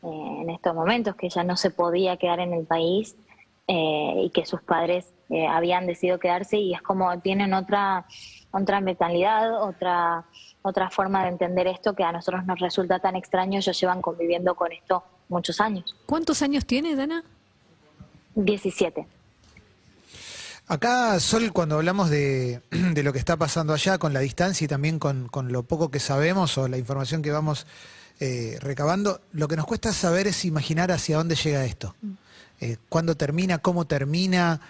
eh, 0.02 0.38
en 0.42 0.50
estos 0.50 0.74
momentos, 0.74 1.16
que 1.16 1.26
ella 1.26 1.44
no 1.44 1.56
se 1.56 1.70
podía 1.70 2.16
quedar 2.16 2.40
en 2.40 2.52
el 2.52 2.64
país 2.64 3.16
eh, 3.66 4.22
y 4.24 4.30
que 4.30 4.44
sus 4.44 4.62
padres 4.62 5.06
habían 5.50 5.86
decidido 5.86 6.18
quedarse 6.18 6.58
y 6.58 6.74
es 6.74 6.82
como 6.82 7.18
tienen 7.20 7.54
otra, 7.54 8.06
otra 8.52 8.80
mentalidad, 8.80 9.62
otra, 9.62 10.26
otra 10.62 10.90
forma 10.90 11.22
de 11.22 11.28
entender 11.30 11.66
esto 11.66 11.94
que 11.94 12.04
a 12.04 12.12
nosotros 12.12 12.46
nos 12.46 12.58
resulta 12.58 12.98
tan 12.98 13.16
extraño. 13.16 13.58
Ellos 13.58 13.78
llevan 13.78 14.00
conviviendo 14.00 14.54
con 14.54 14.72
esto 14.72 15.04
muchos 15.28 15.60
años. 15.60 15.94
¿Cuántos 16.06 16.40
años 16.42 16.64
tiene, 16.64 16.94
Dana? 16.94 17.22
17. 18.34 19.06
Acá, 20.66 21.20
Sol, 21.20 21.52
cuando 21.52 21.76
hablamos 21.76 22.08
de, 22.08 22.62
lo 22.70 23.12
que 23.12 23.18
está 23.18 23.36
pasando 23.36 23.74
allá, 23.74 23.98
con 23.98 24.14
la 24.14 24.20
distancia 24.20 24.64
y 24.64 24.68
también 24.68 24.98
con, 24.98 25.28
lo 25.48 25.62
poco 25.64 25.90
que 25.90 26.00
sabemos 26.00 26.56
o 26.56 26.68
la 26.68 26.78
información 26.78 27.20
que 27.20 27.30
vamos 27.30 27.66
eh, 28.20 28.56
recabando, 28.60 29.20
lo 29.32 29.48
que 29.48 29.56
nos 29.56 29.66
cuesta 29.66 29.92
saber 29.92 30.26
es 30.26 30.44
imaginar 30.46 30.90
hacia 30.90 31.18
dónde 31.18 31.34
llega 31.34 31.66
esto. 31.66 31.94
Mm. 32.00 32.12
Eh, 32.64 32.78
¿Cuándo 32.88 33.16
termina? 33.16 33.58
¿Cómo 33.58 33.86
termina? 33.86 34.60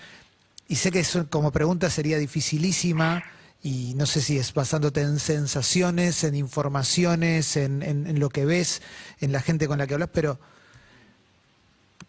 Y 0.69 0.77
sé 0.77 0.91
que 0.91 1.01
eso, 1.01 1.29
como 1.31 1.53
pregunta 1.53 1.91
sería 1.91 2.19
dificilísima 2.19 3.23
y 3.63 3.95
no 3.97 4.07
sé 4.07 4.21
si 4.21 4.39
es 4.39 4.53
basándote 4.53 5.01
en 5.01 5.19
sensaciones, 5.19 6.25
en 6.25 6.35
informaciones, 6.35 7.57
en, 7.57 8.19
lo 8.19 8.29
que 8.29 8.45
ves, 8.45 8.83
en 9.21 9.33
la 9.33 9.41
gente 9.41 9.69
con 9.69 9.79
la 9.79 9.87
que 9.87 9.95
hablas, 9.95 10.11
pero 10.13 10.39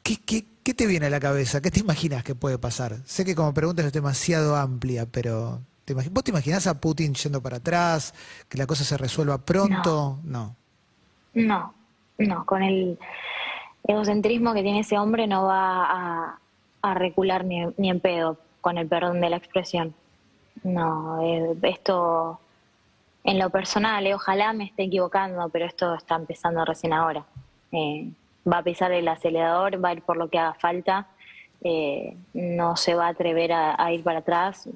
¿qué, 0.03 0.17
qué 0.17 0.45
¿Qué 0.65 0.73
te 0.73 0.87
viene 0.87 1.05
a 1.05 1.09
la 1.11 1.19
cabeza? 1.19 1.61
¿Qué 1.61 1.69
te 1.69 1.79
imaginas 1.79 2.23
que 2.23 2.33
puede 2.33 2.57
pasar? 2.57 2.97
Sé 3.05 3.23
que 3.23 3.35
como 3.35 3.53
pregunta 3.53 3.83
es 3.85 3.93
demasiado 3.93 4.55
amplia, 4.55 5.05
pero 5.05 5.61
¿vos 6.09 6.23
te 6.23 6.31
imaginás 6.31 6.65
a 6.65 6.81
Putin 6.81 7.13
yendo 7.13 7.39
para 7.39 7.57
atrás? 7.57 8.15
¿Que 8.49 8.57
la 8.57 8.65
cosa 8.65 8.83
se 8.83 8.97
resuelva 8.97 9.37
pronto? 9.37 10.19
No. 10.23 10.55
No, 11.35 11.75
no. 12.17 12.45
Con 12.47 12.63
el 12.63 12.97
egocentrismo 13.87 14.53
que 14.53 14.63
tiene 14.63 14.79
ese 14.79 14.97
hombre 14.97 15.27
no 15.27 15.45
va 15.45 16.39
a, 16.81 16.93
recular 16.93 17.45
ni, 17.45 17.65
ni, 17.77 17.89
en 17.89 17.99
pedo, 17.99 18.37
con 18.61 18.77
el 18.77 18.87
perdón 18.87 19.19
de 19.21 19.29
la 19.29 19.37
expresión. 19.37 19.95
No, 20.63 21.21
eh, 21.21 21.55
esto 21.63 22.39
en 23.25 23.39
lo 23.39 23.49
personal, 23.49 24.05
eh, 24.05 24.13
ojalá 24.13 24.53
me 24.53 24.65
esté 24.65 24.83
equivocando, 24.83 25.49
pero 25.49 25.65
esto 25.65 25.95
está 25.95 26.15
empezando 26.15 26.63
recién 26.63 26.93
ahora. 26.93 27.25
Eh, 27.71 28.07
va 28.47 28.59
a 28.59 28.63
pisar 28.63 28.91
el 28.91 29.07
acelerador, 29.07 29.83
va 29.83 29.89
a 29.89 29.93
ir 29.93 30.03
por 30.03 30.15
lo 30.15 30.29
que 30.29 30.37
haga 30.37 30.53
falta, 30.53 31.07
eh, 31.63 32.15
no 32.35 32.75
se 32.75 32.93
va 32.93 33.07
a 33.07 33.09
atrever 33.09 33.51
a, 33.51 33.91
ir 33.91 34.03
para 34.03 34.19
atrás. 34.19 34.69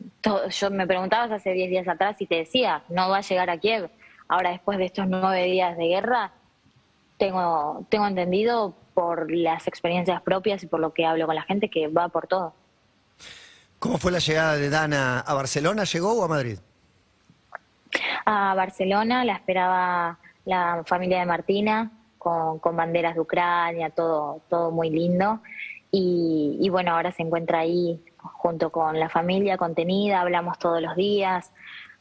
yo 0.50 0.72
me 0.72 0.88
preguntabas 0.88 1.30
hace 1.32 1.54
10 1.54 1.70
días 1.70 1.88
atrás 1.88 2.20
y 2.20 2.26
te 2.26 2.36
decía, 2.36 2.82
no 2.90 3.10
va 3.10 3.18
a 3.18 3.22
llegar 3.22 3.52
a 3.52 3.58
Kiev. 3.60 3.92
Ahora, 4.28 4.50
después 4.50 4.80
de 4.80 4.86
estos 4.86 5.08
nueve 5.08 5.44
días 5.44 5.78
de 5.78 5.88
guerra, 5.88 6.32
tengo, 7.20 7.86
tengo 7.90 8.08
entendido 8.08 8.74
por 8.96 9.32
las 9.32 9.68
experiencias 9.68 10.22
propias 10.24 10.64
y 10.64 10.68
por 10.68 10.80
lo 10.80 10.94
que 10.94 11.06
hablo 11.06 11.28
con 11.28 11.36
la 11.36 11.44
gente 11.44 11.70
que 11.70 11.88
va 11.88 12.10
por 12.10 12.26
todo. 12.26 12.54
¿Cómo 13.78 13.98
fue 13.98 14.12
la 14.12 14.20
llegada 14.20 14.56
de 14.56 14.70
Dana 14.70 15.20
a 15.20 15.34
Barcelona? 15.36 15.84
¿Llegó 15.84 16.14
o 16.14 16.24
a 16.24 16.28
Madrid? 16.28 16.58
A 18.26 18.56
Barcelona 18.56 19.24
la 19.24 19.34
esperaba 19.34 20.18
la 20.46 20.84
familia 20.86 21.20
de 21.20 21.26
Martina, 21.26 21.92
con, 22.18 22.60
banderas 22.76 23.16
de 23.16 23.22
Ucrania, 23.22 23.90
todo, 23.90 24.42
todo 24.50 24.72
muy 24.72 24.90
lindo. 24.90 25.42
Y, 25.92 26.68
bueno, 26.70 26.92
ahora 26.92 27.12
se 27.12 27.24
encuentra 27.24 27.60
ahí 27.60 28.00
junto 28.18 28.72
con 28.72 29.00
la 29.00 29.10
familia 29.10 29.58
contenida, 29.58 30.22
hablamos 30.22 30.60
todos 30.60 30.82
los 30.82 30.96
días. 30.96 31.52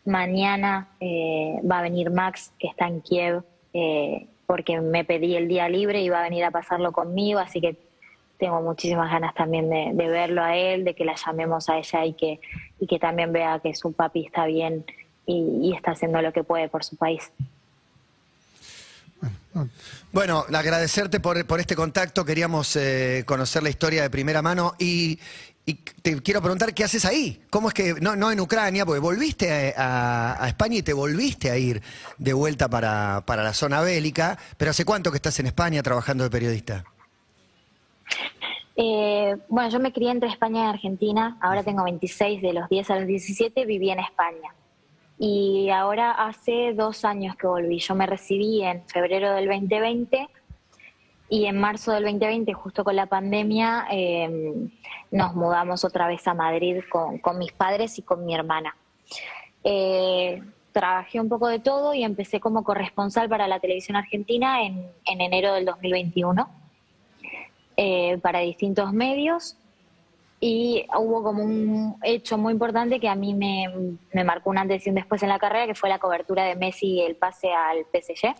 Mañana 0.04 0.88
eh, 1.00 1.60
va 1.70 1.78
a 1.78 1.82
venir 1.82 2.10
Max, 2.10 2.52
que 2.58 2.68
está 2.68 2.86
en 2.86 3.00
Kiev, 3.00 3.44
eh, 3.72 4.26
porque 4.48 4.80
me 4.80 5.04
pedí 5.04 5.36
el 5.36 5.46
día 5.46 5.68
libre 5.68 6.00
y 6.00 6.08
va 6.08 6.20
a 6.20 6.22
venir 6.22 6.42
a 6.42 6.50
pasarlo 6.50 6.90
conmigo, 6.90 7.38
así 7.38 7.60
que 7.60 7.76
tengo 8.38 8.62
muchísimas 8.62 9.12
ganas 9.12 9.34
también 9.34 9.68
de, 9.68 9.92
verlo 10.08 10.42
a 10.42 10.56
él, 10.56 10.84
de 10.84 10.94
que 10.94 11.04
la 11.04 11.14
llamemos 11.14 11.68
a 11.68 11.76
ella 11.76 12.06
y 12.06 12.14
que, 12.14 12.40
y 12.80 12.86
que 12.86 12.98
también 12.98 13.30
vea 13.30 13.60
que 13.60 13.74
su 13.74 13.92
papi 13.92 14.24
está 14.24 14.46
bien 14.46 14.86
y 15.26 15.74
está 15.76 15.90
haciendo 15.90 16.22
lo 16.22 16.32
que 16.32 16.42
puede 16.42 16.70
por 16.70 16.82
su 16.82 16.96
país. 16.96 17.30
Bueno, 20.12 20.44
agradecerte 20.52 21.20
por, 21.20 21.36
este 21.58 21.74
contacto. 21.74 22.24
Queríamos 22.24 22.76
eh, 22.76 23.24
conocer 23.26 23.62
la 23.62 23.70
historia 23.70 24.02
de 24.02 24.10
primera 24.10 24.42
mano 24.42 24.74
y, 24.78 25.18
te 25.74 26.20
quiero 26.22 26.40
preguntar 26.40 26.74
qué 26.74 26.84
haces 26.84 27.04
ahí. 27.04 27.42
¿Cómo 27.50 27.68
es 27.68 27.74
que, 27.74 27.94
no, 28.00 28.16
no 28.16 28.30
en 28.30 28.40
Ucrania, 28.40 28.86
porque 28.86 29.00
volviste 29.00 29.74
a, 29.76 30.46
España 30.46 30.76
y 30.76 30.82
te 30.82 30.92
volviste 30.92 31.50
a 31.50 31.58
ir 31.58 31.82
de 32.16 32.32
vuelta 32.32 32.68
para, 32.68 33.22
la 33.26 33.52
zona 33.52 33.80
bélica, 33.80 34.38
pero 34.56 34.70
¿hace 34.70 34.84
cuánto 34.84 35.10
que 35.10 35.16
estás 35.16 35.38
en 35.40 35.46
España 35.46 35.82
trabajando 35.82 36.24
de 36.24 36.30
periodista? 36.30 36.84
Eh, 38.76 39.36
bueno, 39.48 39.68
yo 39.70 39.80
me 39.80 39.92
crié 39.92 40.10
entre 40.10 40.28
España 40.28 40.64
y 40.64 40.68
Argentina, 40.68 41.36
ahora 41.40 41.62
tengo 41.64 41.82
26, 41.84 42.40
de 42.42 42.52
los 42.52 42.68
10 42.68 42.90
a 42.90 42.98
los 43.00 43.06
17 43.08 43.66
viví 43.66 43.90
en 43.90 43.98
España 43.98 44.54
y 45.18 45.68
ahora 45.70 46.12
hace 46.12 46.72
dos 46.74 47.04
años 47.04 47.36
que 47.36 47.46
volví. 47.46 47.78
Yo 47.80 47.94
me 47.94 48.06
recibí 48.06 48.62
en 48.62 48.82
febrero 48.86 49.34
del 49.34 49.48
2020 49.48 50.28
y 51.28 51.44
en 51.44 51.60
marzo 51.60 51.92
del 51.92 52.04
2020, 52.04 52.52
justo 52.54 52.84
con 52.84 52.96
la 52.96 53.06
pandemia, 53.06 53.86
em, 53.90 54.70
nos 55.10 55.34
mudamos 55.34 55.84
otra 55.84 56.06
vez 56.06 56.26
a 56.26 56.34
Madrid 56.34 56.80
con, 56.90 57.38
mis 57.38 57.52
padres 57.52 57.98
y 57.98 58.02
con 58.02 58.24
mi 58.24 58.34
hermana. 58.34 58.74
Eh, 59.62 60.42
trabajé 60.72 61.20
un 61.20 61.28
poco 61.28 61.48
de 61.48 61.58
todo 61.58 61.92
y 61.92 62.02
empecé 62.02 62.40
como 62.40 62.64
corresponsal 62.64 63.28
para 63.28 63.46
la 63.46 63.60
televisión 63.60 63.96
argentina 63.96 64.62
en, 64.62 64.90
enero 65.04 65.52
del 65.54 65.64
2021 65.64 66.48
eh, 67.76 68.18
para 68.18 68.40
distintos 68.40 68.92
medios 68.92 69.56
y 70.40 70.86
hubo 70.96 71.22
como 71.22 71.42
un 71.42 71.96
hecho 72.02 72.38
muy 72.38 72.52
importante 72.52 73.00
que 73.00 73.08
a 73.08 73.16
mí 73.16 73.34
me, 73.34 73.98
marcó 74.24 74.50
una 74.50 74.60
antes 74.60 74.86
y 74.86 74.90
un 74.90 74.94
después 74.94 75.22
en 75.22 75.30
la 75.30 75.38
carrera, 75.38 75.66
que 75.66 75.74
fue 75.74 75.88
la 75.88 75.98
cobertura 75.98 76.44
de 76.44 76.54
Messi 76.54 76.86
y 76.86 77.00
el 77.00 77.16
pase 77.16 77.52
al 77.52 77.84
PSG 77.92 78.34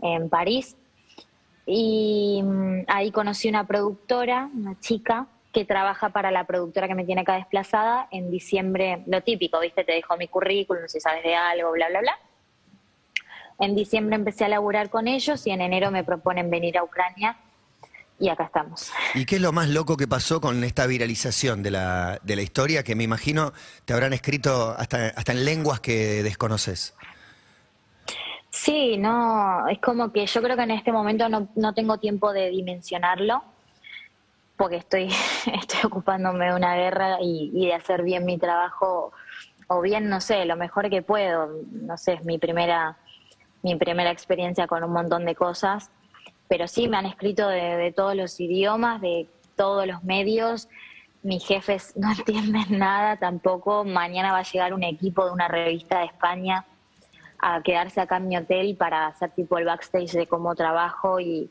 en 0.00 0.28
París. 0.30 0.76
Y 1.74 2.42
mm, 2.42 2.84
ahí 2.86 3.10
conocí 3.10 3.48
una 3.48 3.66
productora, 3.66 4.50
una 4.54 4.78
chica, 4.78 5.26
que 5.54 5.64
trabaja 5.64 6.10
para 6.10 6.30
la 6.30 6.44
productora 6.44 6.86
que 6.86 6.94
me 6.94 7.04
tiene 7.04 7.22
acá 7.22 7.34
desplazada 7.36 8.08
en 8.10 8.30
diciembre, 8.30 9.02
lo 9.06 9.22
típico, 9.22 9.58
¿viste? 9.60 9.82
Te 9.84 9.92
dejo 9.92 10.16
mi 10.18 10.28
currículum, 10.28 10.82
si 10.86 11.00
sabes 11.00 11.22
de 11.22 11.34
algo, 11.34 11.72
bla, 11.72 11.88
bla, 11.88 12.00
bla. 12.00 12.18
En 13.58 13.74
diciembre 13.74 14.16
empecé 14.16 14.44
a 14.44 14.48
laburar 14.48 14.90
con 14.90 15.08
ellos 15.08 15.46
y 15.46 15.50
en 15.50 15.62
enero 15.62 15.90
me 15.90 16.04
proponen 16.04 16.50
venir 16.50 16.76
a 16.76 16.84
Ucrania 16.84 17.36
y 18.18 18.28
acá 18.28 18.44
estamos. 18.44 18.90
¿Y 19.14 19.24
qué 19.24 19.36
es 19.36 19.42
lo 19.42 19.52
más 19.52 19.68
loco 19.68 19.96
que 19.96 20.06
pasó 20.06 20.40
con 20.40 20.64
esta 20.64 20.86
viralización 20.86 21.62
de 21.62 21.70
la, 21.70 22.18
de 22.22 22.36
la 22.36 22.42
historia 22.42 22.82
que 22.82 22.94
me 22.94 23.04
imagino 23.04 23.52
te 23.86 23.94
habrán 23.94 24.12
escrito 24.12 24.74
hasta, 24.78 25.08
hasta 25.08 25.32
en 25.32 25.44
lenguas 25.44 25.80
que 25.80 26.22
desconoces? 26.22 26.94
Sí, 28.52 28.98
no, 28.98 29.66
es 29.68 29.78
como 29.80 30.12
que 30.12 30.26
yo 30.26 30.42
creo 30.42 30.56
que 30.56 30.62
en 30.62 30.70
este 30.72 30.92
momento 30.92 31.28
no, 31.28 31.48
no 31.56 31.72
tengo 31.72 31.98
tiempo 31.98 32.32
de 32.32 32.50
dimensionarlo 32.50 33.42
porque 34.56 34.76
estoy, 34.76 35.08
estoy 35.60 35.80
ocupándome 35.84 36.46
de 36.46 36.54
una 36.54 36.76
guerra 36.76 37.16
y, 37.20 37.66
de 37.66 37.74
hacer 37.74 38.02
bien 38.02 38.24
mi 38.24 38.38
trabajo 38.38 39.12
o 39.66 39.80
bien, 39.80 40.08
no 40.08 40.20
sé, 40.20 40.44
lo 40.44 40.56
mejor 40.56 40.90
que 40.90 41.02
puedo. 41.02 41.62
No 41.72 41.96
sé, 41.96 42.12
es 42.12 42.24
mi 42.24 42.38
primera, 42.38 42.98
mi 43.62 43.74
primera 43.76 44.10
experiencia 44.10 44.66
con 44.66 44.84
un 44.84 44.92
montón 44.92 45.24
de 45.24 45.34
cosas 45.34 45.90
pero 46.52 46.68
sí 46.68 46.86
me 46.86 46.98
han 46.98 47.06
escrito 47.06 47.48
de, 47.48 47.94
todos 47.96 48.14
los 48.14 48.38
idiomas, 48.38 49.00
de 49.00 49.26
todos 49.56 49.86
los 49.86 50.04
medios. 50.04 50.68
Mis 51.22 51.46
jefes 51.46 51.94
no 51.96 52.12
entienden 52.12 52.78
nada 52.78 53.16
tampoco. 53.16 53.84
Mañana 53.84 54.32
va 54.32 54.40
a 54.40 54.42
llegar 54.42 54.74
un 54.74 54.82
equipo 54.82 55.24
de 55.24 55.32
una 55.32 55.48
revista 55.48 56.00
de 56.00 56.04
España 56.04 56.66
a 57.42 57.60
quedarse 57.60 58.00
acá 58.00 58.18
en 58.18 58.28
mi 58.28 58.36
hotel 58.36 58.76
para 58.76 59.08
hacer 59.08 59.30
tipo 59.30 59.58
el 59.58 59.64
backstage 59.64 60.12
de 60.12 60.26
cómo 60.28 60.54
trabajo 60.54 61.18
y, 61.20 61.50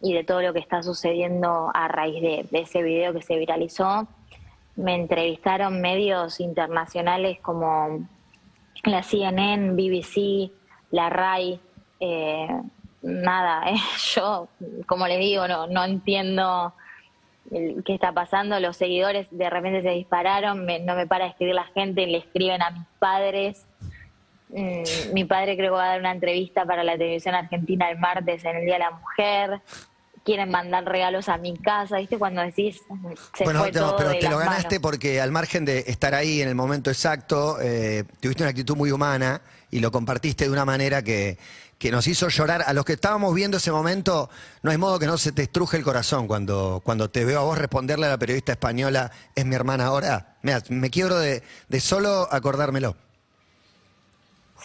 de 0.00 0.24
todo 0.24 0.42
lo 0.42 0.52
que 0.52 0.60
está 0.60 0.82
sucediendo 0.82 1.70
a 1.74 1.88
raíz 1.88 2.22
de, 2.22 2.46
ese 2.52 2.82
video 2.82 3.12
que 3.12 3.22
se 3.22 3.36
viralizó. 3.36 4.06
Me 4.76 4.94
entrevistaron 4.94 5.80
medios 5.80 6.40
internacionales 6.40 7.38
como 7.40 8.06
la 8.84 9.02
CNN, 9.02 9.72
BBC, 9.72 10.50
la 10.90 11.10
RAI, 11.10 11.60
eh, 12.00 12.48
nada, 13.02 13.62
eh, 13.70 13.76
yo, 14.14 14.48
como 14.86 15.06
les 15.06 15.18
digo, 15.18 15.48
no, 15.48 15.66
no 15.66 15.84
entiendo 15.84 16.74
qué 17.50 17.94
está 17.94 18.12
pasando. 18.12 18.60
Los 18.60 18.76
seguidores 18.76 19.26
de 19.30 19.48
repente 19.48 19.82
se 19.82 19.90
dispararon, 19.90 20.66
no 20.66 20.96
me 20.96 21.06
para 21.06 21.24
de 21.24 21.30
escribir 21.30 21.54
la 21.54 21.64
gente, 21.64 22.06
le 22.06 22.18
escriben 22.18 22.62
a 22.62 22.70
mis 22.70 22.86
padres. 22.98 23.66
Mm, 24.52 25.12
mi 25.12 25.24
padre 25.24 25.56
creo 25.56 25.72
que 25.72 25.76
va 25.76 25.84
a 25.84 25.88
dar 25.88 26.00
una 26.00 26.12
entrevista 26.12 26.64
para 26.64 26.82
la 26.82 26.92
televisión 26.98 27.34
argentina 27.34 27.90
el 27.90 27.98
martes 27.98 28.44
en 28.44 28.56
el 28.56 28.64
Día 28.64 28.74
de 28.74 28.80
la 28.80 28.90
Mujer. 28.90 29.60
quieren 30.24 30.50
mandar 30.50 30.84
regalos 30.84 31.28
a 31.28 31.38
mi 31.38 31.56
casa, 31.56 31.96
¿viste? 31.96 32.18
Cuando 32.18 32.42
decís, 32.42 32.80
se 33.36 33.44
bueno, 33.44 33.60
fue 33.60 33.72
todo 33.72 33.96
pero 33.96 34.10
de 34.10 34.16
te 34.16 34.28
lo 34.28 34.38
ganaste 34.38 34.78
manos. 34.78 34.82
porque 34.82 35.20
al 35.20 35.30
margen 35.30 35.64
de 35.64 35.84
estar 35.86 36.14
ahí 36.14 36.42
en 36.42 36.48
el 36.48 36.54
momento 36.54 36.90
exacto, 36.90 37.58
eh, 37.60 38.04
tuviste 38.20 38.42
una 38.42 38.50
actitud 38.50 38.76
muy 38.76 38.92
humana 38.92 39.40
y 39.70 39.80
lo 39.80 39.90
compartiste 39.90 40.44
de 40.44 40.50
una 40.50 40.64
manera 40.64 41.02
que, 41.02 41.38
que 41.78 41.90
nos 41.90 42.06
hizo 42.06 42.28
llorar. 42.28 42.62
A 42.66 42.74
los 42.74 42.84
que 42.84 42.92
estábamos 42.92 43.34
viendo 43.34 43.56
ese 43.56 43.72
momento, 43.72 44.28
no 44.62 44.70
hay 44.70 44.76
modo 44.76 44.98
que 44.98 45.06
no 45.06 45.16
se 45.16 45.32
te 45.32 45.42
estruje 45.42 45.78
el 45.78 45.84
corazón 45.84 46.26
cuando, 46.26 46.82
cuando 46.84 47.08
te 47.08 47.24
veo 47.24 47.40
a 47.40 47.44
vos 47.44 47.56
responderle 47.56 48.06
a 48.06 48.10
la 48.10 48.18
periodista 48.18 48.52
española, 48.52 49.10
es 49.34 49.46
mi 49.46 49.54
hermana 49.54 49.86
ahora. 49.86 50.36
Mira, 50.42 50.62
me 50.68 50.90
quiebro 50.90 51.18
de, 51.18 51.42
de 51.68 51.80
solo 51.80 52.28
acordármelo. 52.30 52.96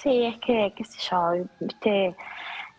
Sí, 0.06 0.24
es 0.24 0.40
que, 0.40 0.72
qué 0.78 0.84
sé 0.84 1.00
yo, 1.10 1.48
viste, 1.60 2.16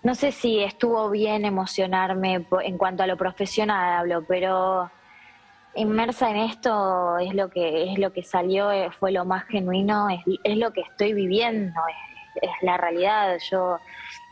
no 0.04 0.14
sé 0.14 0.30
si 0.30 0.60
estuvo 0.62 1.10
bien 1.10 1.44
emocionarme 1.44 2.46
en 2.62 2.78
cuanto 2.78 3.02
a 3.02 3.08
lo 3.08 3.16
profesional 3.16 3.98
hablo, 3.98 4.24
pero 4.28 4.88
inmersa 5.74 6.30
en 6.30 6.36
esto 6.36 7.18
es 7.18 7.34
lo 7.34 7.50
que 7.50 7.92
es 7.92 7.98
lo 7.98 8.12
que 8.12 8.22
salió, 8.22 8.70
eh, 8.70 8.92
fue 8.92 9.10
lo 9.10 9.24
más 9.24 9.44
genuino, 9.46 10.08
es, 10.08 10.56
lo 10.56 10.72
que 10.72 10.82
estoy 10.82 11.14
viviendo, 11.14 11.80
es, 11.88 12.48
es 12.48 12.62
la 12.62 12.76
realidad. 12.76 13.38
Yo 13.50 13.80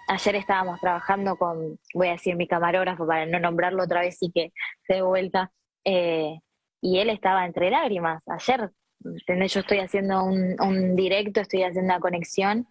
ayer 0.06 0.36
estábamos 0.36 0.78
trabajando 0.80 1.34
con, 1.36 1.80
voy 1.94 2.08
a 2.08 2.12
decir 2.12 2.36
mi 2.36 2.46
camarógrafo 2.46 3.08
para 3.08 3.26
no 3.26 3.40
nombrarlo 3.40 3.82
otra 3.82 4.02
vez 4.02 4.18
y 4.20 4.30
que 4.30 4.52
se 4.86 4.94
dé 4.94 5.02
vuelta, 5.02 5.50
eh, 5.84 6.38
y 6.80 6.98
él 7.00 7.10
estaba 7.10 7.44
entre 7.44 7.70
lágrimas 7.72 8.22
ayer. 8.28 8.70
Yo 9.04 9.60
estoy 9.60 9.78
haciendo 9.78 10.24
un, 10.24 10.56
un 10.60 10.96
directo, 10.96 11.40
estoy 11.40 11.62
haciendo 11.62 11.92
una 11.92 12.00
conexión 12.00 12.66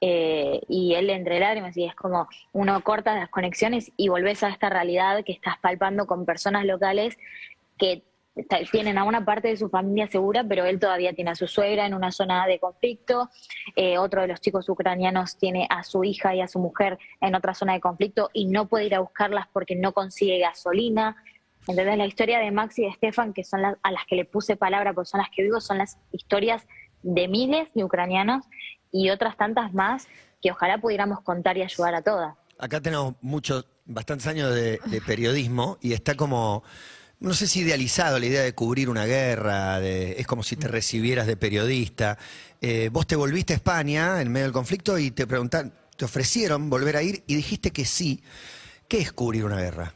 eh, 0.00 0.60
y 0.68 0.94
él 0.94 1.08
entre 1.08 1.40
lágrimas 1.40 1.76
y 1.76 1.84
es 1.84 1.94
como 1.94 2.28
uno 2.52 2.82
corta 2.82 3.14
las 3.14 3.30
conexiones 3.30 3.90
y 3.96 4.08
volvés 4.08 4.42
a 4.42 4.50
esta 4.50 4.68
realidad 4.68 5.24
que 5.24 5.32
estás 5.32 5.56
palpando 5.58 6.06
con 6.06 6.26
personas 6.26 6.64
locales 6.64 7.16
que 7.78 8.02
tienen 8.70 8.98
a 8.98 9.04
una 9.04 9.24
parte 9.24 9.48
de 9.48 9.56
su 9.56 9.68
familia 9.68 10.06
segura, 10.08 10.44
pero 10.44 10.64
él 10.64 10.80
todavía 10.80 11.12
tiene 11.12 11.30
a 11.30 11.34
su 11.34 11.46
suegra 11.46 11.86
en 11.86 11.94
una 11.94 12.10
zona 12.10 12.46
de 12.46 12.58
conflicto, 12.58 13.30
eh, 13.76 13.96
otro 13.96 14.22
de 14.22 14.28
los 14.28 14.40
chicos 14.40 14.68
ucranianos 14.68 15.38
tiene 15.38 15.66
a 15.70 15.84
su 15.84 16.04
hija 16.04 16.34
y 16.34 16.40
a 16.40 16.48
su 16.48 16.58
mujer 16.58 16.98
en 17.20 17.34
otra 17.34 17.54
zona 17.54 17.74
de 17.74 17.80
conflicto 17.80 18.30
y 18.32 18.46
no 18.46 18.66
puede 18.66 18.86
ir 18.86 18.94
a 18.96 19.00
buscarlas 19.00 19.46
porque 19.52 19.76
no 19.76 19.92
consigue 19.92 20.38
gasolina. 20.38 21.16
¿Entendés? 21.66 21.96
La 21.96 22.06
historia 22.06 22.38
de 22.40 22.50
Max 22.50 22.78
y 22.78 22.82
de 22.82 22.92
Stefan, 22.92 23.32
que 23.32 23.42
son 23.44 23.62
las 23.62 23.76
a 23.82 23.90
las 23.90 24.02
que 24.06 24.16
le 24.16 24.24
puse 24.24 24.56
palabra, 24.56 24.92
porque 24.92 25.08
son 25.08 25.18
las 25.20 25.30
que 25.34 25.42
vivo, 25.42 25.60
son 25.60 25.78
las 25.78 25.96
historias 26.12 26.62
de 27.02 27.26
miles 27.28 27.68
de 27.74 27.84
ucranianos 27.84 28.44
y 28.92 29.10
otras 29.10 29.36
tantas 29.36 29.72
más 29.74 30.06
que 30.42 30.50
ojalá 30.50 30.78
pudiéramos 30.78 31.20
contar 31.22 31.56
y 31.56 31.62
ayudar 31.62 31.94
a 31.94 32.02
todas. 32.02 32.34
Acá 32.58 32.80
tenemos 32.80 33.14
muchos, 33.22 33.66
bastantes 33.86 34.26
años 34.26 34.54
de, 34.54 34.78
de 34.84 35.00
periodismo 35.00 35.78
y 35.80 35.94
está 35.94 36.14
como, 36.14 36.62
no 37.18 37.32
sé 37.34 37.46
si 37.46 37.60
idealizado 37.60 38.18
la 38.18 38.26
idea 38.26 38.42
de 38.42 38.54
cubrir 38.54 38.88
una 38.90 39.06
guerra, 39.06 39.80
de- 39.80 40.12
es 40.20 40.26
como 40.26 40.42
si 40.42 40.56
te 40.56 40.68
recibieras 40.68 41.26
de 41.26 41.36
periodista. 41.36 42.18
Eh, 42.60 42.90
vos 42.92 43.06
te 43.06 43.16
volviste 43.16 43.54
a 43.54 43.56
España 43.56 44.20
en 44.20 44.30
medio 44.30 44.44
del 44.46 44.52
conflicto 44.52 44.98
y 44.98 45.10
te 45.10 45.26
preguntaron, 45.26 45.72
te 45.96 46.04
ofrecieron 46.04 46.68
volver 46.70 46.96
a 46.96 47.02
ir 47.02 47.24
y 47.26 47.34
dijiste 47.36 47.70
que 47.70 47.84
sí. 47.86 48.22
¿Qué 48.86 48.98
es 48.98 49.12
cubrir 49.12 49.44
una 49.46 49.56
guerra? 49.56 49.94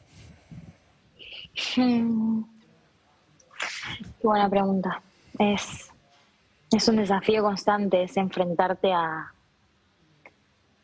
Hmm. 1.77 2.43
Qué 4.21 4.27
buena 4.27 4.49
pregunta. 4.49 5.03
Es, 5.39 5.91
es 6.71 6.89
un 6.89 6.97
desafío 6.97 7.43
constante, 7.43 8.03
es 8.03 8.17
enfrentarte 8.17 8.93
a, 8.93 9.33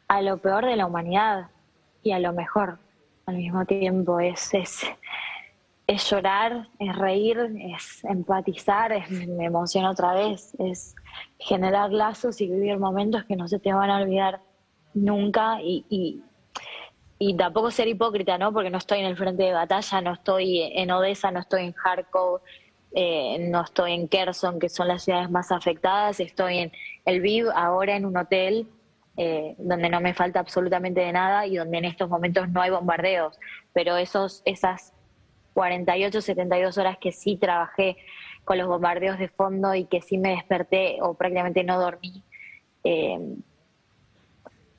a 0.09 0.23
lo 0.23 0.38
peor 0.38 0.66
de 0.66 0.76
la 0.76 0.87
humanidad 0.87 1.49
y 2.02 2.12
a 2.12 2.19
lo 2.19 2.33
mejor 2.33 2.78
al 3.26 3.37
mismo 3.37 3.64
tiempo. 3.64 4.21
Es, 4.21 4.52
es, 4.54 4.85
es 5.87 6.11
llorar, 6.11 6.69
es 6.78 6.97
reír, 6.97 7.38
es 7.76 8.04
empatizar, 8.04 8.93
me 9.11 9.45
emociona 9.45 9.90
otra 9.90 10.14
vez, 10.14 10.54
es 10.59 10.95
generar 11.38 11.93
lazos 11.93 12.40
y 12.40 12.49
vivir 12.49 12.78
momentos 12.78 13.25
que 13.25 13.37
no 13.37 13.49
se 13.49 13.59
te 13.59 13.73
van 13.73 13.90
a 13.90 13.99
olvidar 13.99 14.40
nunca 14.95 15.61
y, 15.61 16.23
y 17.18 17.37
tampoco 17.37 17.71
ser 17.71 17.88
hipócrita, 17.88 18.38
¿no? 18.38 18.52
Porque 18.52 18.71
no 18.71 18.78
estoy 18.78 19.00
en 19.00 19.06
el 19.06 19.16
frente 19.16 19.44
de 19.44 19.52
batalla, 19.52 20.00
no 20.00 20.12
estoy 20.14 20.61
en 20.62 20.90
Odessa, 20.90 21.30
no 21.30 21.40
estoy 21.40 21.64
en 21.64 21.73
Kharkov, 21.73 22.40
eh, 22.92 23.38
no 23.50 23.62
estoy 23.62 23.92
en 23.92 24.09
Kherson, 24.09 24.59
que 24.59 24.68
son 24.68 24.88
las 24.88 25.04
ciudades 25.04 25.30
más 25.30 25.53
afectadas, 25.53 26.20
estoy 26.20 26.59
en 26.59 26.72
El 27.05 27.20
Viv, 27.20 27.48
ahora 27.55 27.96
en 27.96 28.07
un 28.07 28.16
hotel 28.16 28.68
eh, 29.16 29.55
donde 29.59 29.88
no 29.88 30.00
me 30.00 30.12
falta 30.12 30.40
absolutamente 30.40 31.00
de 31.00 31.12
nada 31.12 31.46
y 31.46 31.57
donde 31.57 31.79
en 31.79 31.85
estos 31.85 32.09
momentos 32.09 32.48
no 32.48 32.61
hay 32.61 32.70
bombardeos, 32.70 33.38
pero 33.72 33.96
esos, 33.96 34.42
esas 34.44 34.92
48, 35.55 36.20
72 36.20 36.79
horas 36.79 36.98
que 36.98 37.12
sí 37.12 37.37
trabajé 37.37 37.96
con 38.44 38.59
los 38.59 38.66
bombardeos 38.66 39.18
de 39.18 39.29
fondo 39.29 39.74
y 39.74 39.85
que 39.85 40.00
sí 40.00 40.18
me 40.18 40.31
desperté 40.31 40.98
o 41.00 41.14
prácticamente 41.14 41.62
no 41.62 41.81
dormí, 41.81 42.24
eh, 42.83 43.18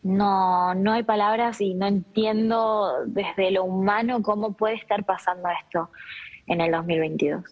no, 0.06 0.76
no 0.76 0.94
hay 0.94 1.02
palabras 1.02 1.60
y 1.62 1.74
no 1.74 1.88
entiendo 1.88 3.06
desde 3.08 3.50
lo 3.50 3.64
humano 3.64 4.22
cómo 4.22 4.54
puede 4.54 4.76
estar 4.76 5.04
pasando 5.04 5.50
esto 5.64 5.90
en 6.46 6.62
el 6.62 6.72
2022. 6.72 7.44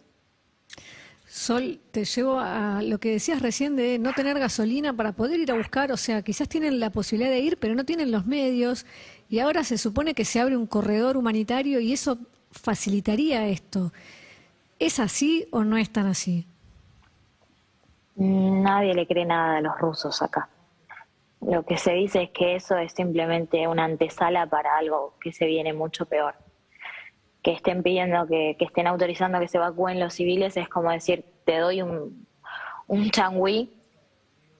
Sol, 1.26 1.80
te 1.89 2.06
llevo 2.06 2.39
a 2.39 2.84
lo 2.84 3.00
que 3.00 3.10
decías 3.10 3.42
recién 3.42 3.76
de 3.76 3.98
no 3.98 4.13
tener 4.13 4.38
gasolina 4.38 4.94
para 4.94 5.13
poder 5.13 5.39
ir 5.39 5.50
a 5.50 5.56
buscar, 5.56 5.92
o 5.92 5.98
sea, 5.98 6.22
quizás 6.22 6.48
tienen 6.48 6.80
la 6.80 6.92
posibilidad 6.92 7.32
de 7.32 7.39
ir, 7.39 7.58
pero 7.58 7.74
no 7.74 7.86
tienen 7.86 8.12
los 8.12 8.28
medios, 8.28 8.86
y 9.30 9.39
ahora 9.39 9.63
se 9.63 9.80
supone 9.80 10.13
que 10.13 10.24
se 10.24 10.39
abre 10.39 10.56
un 10.56 10.68
corredor 10.68 11.18
humanitario 11.18 11.80
y 11.80 11.92
eso 11.92 12.20
facilitaría 12.52 13.48
esto. 13.48 13.92
¿Es 14.78 15.00
así 15.00 15.48
o 15.50 15.63
no 15.63 15.78
es 15.78 15.89
tan 15.89 16.06
así? 16.06 16.46
Nadie 18.16 18.94
le 18.94 19.08
cree 19.08 19.26
nada 19.26 19.58
a 19.58 19.62
los 19.62 19.76
rusos 19.80 20.22
acá. 20.22 20.50
Lo 21.46 21.66
que 21.66 21.78
se 21.78 21.94
dice 21.94 22.24
es 22.24 22.30
que 22.32 22.56
eso 22.56 22.78
es 22.78 22.94
simplemente 22.94 23.68
una 23.68 23.86
antesala 23.86 24.46
para 24.48 24.78
algo 24.78 25.16
que 25.22 25.32
se 25.32 25.46
viene 25.46 25.74
mucho 25.74 26.06
peor. 26.06 26.36
Que 27.42 27.52
estén 27.52 27.84
pidiendo 27.84 28.26
que, 28.28 28.56
que 28.58 28.66
estén 28.66 28.88
autorizando 28.88 29.40
que 29.40 29.48
se 29.48 29.58
evacúen 29.58 30.00
los 30.00 30.14
civiles 30.14 30.56
es 30.58 30.70
como 30.70 30.92
decir, 30.92 31.26
te 31.46 31.58
doy 31.58 31.82
un, 31.82 32.26
un 32.88 33.10
changüí, 33.12 33.74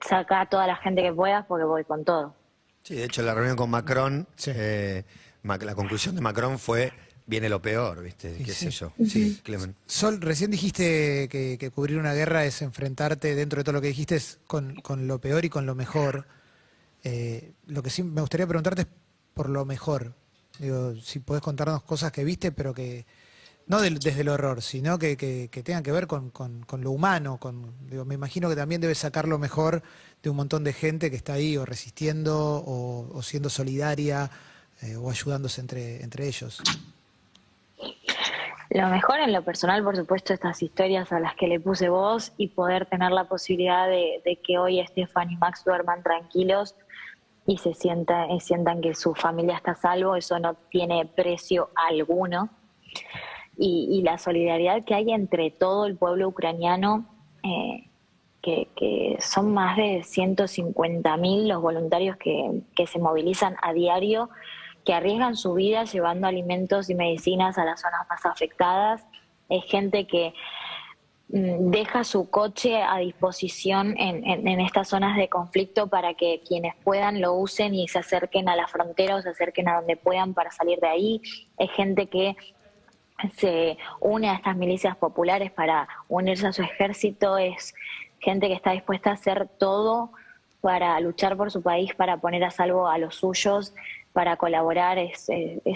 saca 0.00 0.42
a 0.42 0.46
toda 0.46 0.66
la 0.66 0.76
gente 0.76 1.02
que 1.02 1.12
puedas 1.12 1.46
porque 1.46 1.64
voy 1.64 1.84
con 1.84 2.04
todo. 2.04 2.34
Sí, 2.82 2.94
de 2.96 3.04
hecho, 3.04 3.22
la 3.22 3.34
reunión 3.34 3.56
con 3.56 3.70
Macron, 3.70 4.26
Sí. 4.36 4.50
eh, 4.54 5.04
la 5.42 5.74
conclusión 5.74 6.14
de 6.14 6.20
Macron 6.20 6.58
fue, 6.58 6.92
viene 7.26 7.48
lo 7.48 7.62
peor, 7.62 8.02
¿viste? 8.02 8.36
¿Qué 8.44 8.52
sé 8.52 8.68
yo? 8.70 8.92
Sí, 9.06 9.40
Clemen. 9.42 9.74
Sol, 9.86 10.20
recién 10.20 10.50
dijiste 10.50 11.28
que, 11.30 11.56
que 11.58 11.70
cubrir 11.70 11.96
una 11.98 12.12
guerra 12.12 12.44
es 12.44 12.60
enfrentarte 12.60 13.34
dentro 13.34 13.58
de 13.58 13.64
todo 13.64 13.72
lo 13.74 13.80
que 13.80 13.88
dijiste 13.88 14.16
es 14.16 14.38
con, 14.46 14.74
con 14.82 15.06
lo 15.06 15.18
peor 15.18 15.46
y 15.46 15.48
con 15.48 15.64
lo 15.64 15.74
mejor. 15.74 16.26
Eh, 17.04 17.52
lo 17.66 17.82
que 17.82 17.90
sí 17.90 18.02
me 18.02 18.20
gustaría 18.22 18.46
preguntarte 18.46 18.82
es 18.82 18.88
por 19.34 19.48
lo 19.50 19.64
mejor. 19.64 20.14
Digo, 20.58 20.94
si 20.96 21.18
podés 21.20 21.42
contarnos 21.42 21.82
cosas 21.82 22.10
que 22.12 22.24
viste, 22.24 22.50
pero 22.52 22.72
que 22.72 23.04
no 23.66 23.80
del- 23.80 23.98
desde 23.98 24.20
el 24.22 24.28
horror, 24.28 24.62
sino 24.62 24.98
que, 24.98 25.16
que- 25.16 25.48
tengan 25.62 25.82
que 25.82 25.92
ver 25.92 26.06
con, 26.06 26.30
con- 26.30 26.62
con 26.64 26.82
lo 26.82 26.90
humano. 26.92 27.38
Con, 27.38 27.74
digo, 27.88 28.04
me 28.04 28.14
imagino 28.14 28.48
que 28.48 28.56
también 28.56 28.80
debes 28.80 28.98
sacar 28.98 29.26
lo 29.28 29.38
mejor 29.38 29.82
de 30.22 30.30
un 30.30 30.36
montón 30.36 30.64
de 30.64 30.72
gente 30.72 31.10
que 31.10 31.16
está 31.16 31.34
ahí 31.34 31.56
o 31.56 31.64
resistiendo 31.66 32.36
o, 32.66 33.08
o 33.12 33.22
siendo 33.22 33.50
solidaria 33.50 34.30
eh, 34.82 34.96
o 34.96 35.10
ayudándose 35.10 35.60
entre, 35.60 36.02
entre 36.02 36.26
ellos. 36.26 36.62
Lo 38.70 38.88
mejor 38.88 39.20
en 39.20 39.32
lo 39.32 39.44
personal, 39.44 39.84
por 39.84 39.96
supuesto, 39.96 40.32
estas 40.32 40.60
historias 40.62 41.12
a 41.12 41.20
las 41.20 41.34
que 41.36 41.46
le 41.46 41.60
puse 41.60 41.88
voz 41.88 42.32
y 42.36 42.48
poder 42.48 42.86
tener 42.86 43.12
la 43.12 43.28
posibilidad 43.28 43.86
de, 43.88 44.20
de 44.24 44.36
que 44.40 44.58
hoy 44.58 44.80
Estefan 44.80 45.30
y 45.30 45.36
Max 45.36 45.62
duerman 45.64 46.02
tranquilos 46.02 46.74
y 47.46 47.58
se 47.58 47.74
sienta, 47.74 48.26
y 48.30 48.40
sientan 48.40 48.80
que 48.80 48.94
su 48.94 49.14
familia 49.14 49.56
está 49.56 49.72
a 49.72 49.74
salvo, 49.74 50.16
eso 50.16 50.38
no 50.38 50.54
tiene 50.70 51.04
precio 51.06 51.70
alguno. 51.74 52.48
Y, 53.56 54.02
la 54.02 54.18
solidaridad 54.18 54.84
que 54.84 54.94
hay 54.94 55.12
entre 55.12 55.50
todo 55.50 55.86
el 55.86 55.96
pueblo 55.96 56.28
ucraniano, 56.28 57.06
eh, 57.42 57.88
que, 58.42 59.16
son 59.20 59.54
más 59.54 59.76
de 59.76 60.02
150 60.02 61.16
mil 61.16 61.48
los 61.48 61.62
voluntarios 61.62 62.16
que, 62.16 62.62
se 62.86 62.98
movilizan 62.98 63.56
a 63.62 63.72
diario 63.72 64.30
que 64.84 64.92
arriesgan 64.92 65.34
su 65.34 65.54
vida 65.54 65.84
llevando 65.84 66.26
alimentos 66.26 66.90
y 66.90 66.94
medicinas 66.94 67.56
a 67.56 67.64
las 67.64 67.80
zonas 67.80 68.06
más 68.10 68.26
afectadas. 68.26 69.06
Es 69.48 69.64
gente 69.64 70.06
que 70.06 70.34
deja 71.36 72.04
su 72.04 72.30
coche 72.30 72.80
a 72.80 72.98
disposición 72.98 73.96
en, 73.98 74.24
en- 74.24 74.60
estas 74.60 74.88
zonas 74.88 75.16
de 75.16 75.28
conflicto 75.28 75.88
para 75.88 76.14
que 76.14 76.40
quienes 76.46 76.74
puedan 76.84 77.20
lo 77.20 77.34
usen 77.34 77.74
y 77.74 77.88
se 77.88 77.98
acerquen 77.98 78.48
a 78.48 78.54
la 78.54 78.68
frontera 78.68 79.16
o 79.16 79.22
se 79.22 79.30
acerquen 79.30 79.68
a 79.68 79.76
donde 79.76 79.96
puedan 79.96 80.32
para 80.32 80.52
salir 80.52 80.78
de 80.78 80.86
ahí. 80.86 81.20
Es 81.58 81.72
gente 81.72 82.06
que 82.06 82.36
se 83.36 83.76
une 84.00 84.28
a 84.30 84.34
estas 84.34 84.56
milicias 84.56 84.96
populares 84.96 85.50
para 85.50 85.88
unirse 86.08 86.46
a 86.46 86.52
su 86.52 86.62
ejército, 86.62 87.36
es 87.36 87.74
gente 88.20 88.46
que 88.46 88.54
está 88.54 88.70
dispuesta 88.70 89.10
a 89.10 89.14
hacer 89.14 89.48
todo 89.58 90.10
para 90.60 90.98
luchar 91.00 91.36
por 91.36 91.50
su 91.50 91.62
país, 91.62 91.94
para 91.96 92.18
poner 92.18 92.44
a 92.44 92.50
salvo 92.50 92.86
a 92.86 92.96
los 92.98 93.16
suyos. 93.16 93.74
para 94.12 94.36
colaborar, 94.36 94.96
es 94.98 95.26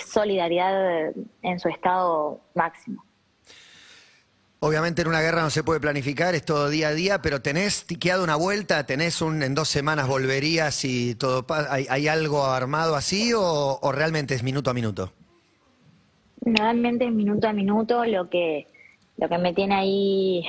solidaridad 0.06 1.10
en 1.42 1.58
su 1.58 1.68
estado 1.68 2.38
máximo. 2.54 3.02
Obviamente 4.60 5.02
en 5.02 5.08
una 5.08 5.20
guerra 5.20 5.42
no 5.42 5.50
se 5.50 5.62
puede 5.62 5.78
planificar, 5.80 6.34
es 6.34 6.44
todo 6.44 6.68
día 6.68 6.88
a 6.88 6.92
día, 6.92 7.22
pero 7.22 7.40
tenés 7.40 7.86
tiqueado 7.86 8.24
una 8.24 8.34
vuelta, 8.36 8.84
tenés 8.86 9.22
un 9.22 9.42
en 9.42 9.54
dos 9.54 9.68
semanas 9.68 10.08
volverías 10.08 10.84
y 10.84 11.14
todo 11.14 11.46
¿hay, 11.70 11.86
hay 11.88 12.08
algo 12.08 12.44
armado 12.44 12.96
así 12.96 13.32
o, 13.34 13.78
o 13.80 13.92
realmente 13.92 14.34
es 14.34 14.42
minuto 14.42 14.70
a 14.70 14.74
minuto? 14.74 15.12
Realmente 16.40 17.04
es 17.06 17.12
minuto 17.12 17.48
a 17.48 17.52
minuto 17.52 18.04
lo 18.04 18.28
que 18.30 18.66
lo 19.16 19.28
que 19.28 19.38
me 19.38 19.52
tiene 19.52 19.74
ahí 19.74 20.44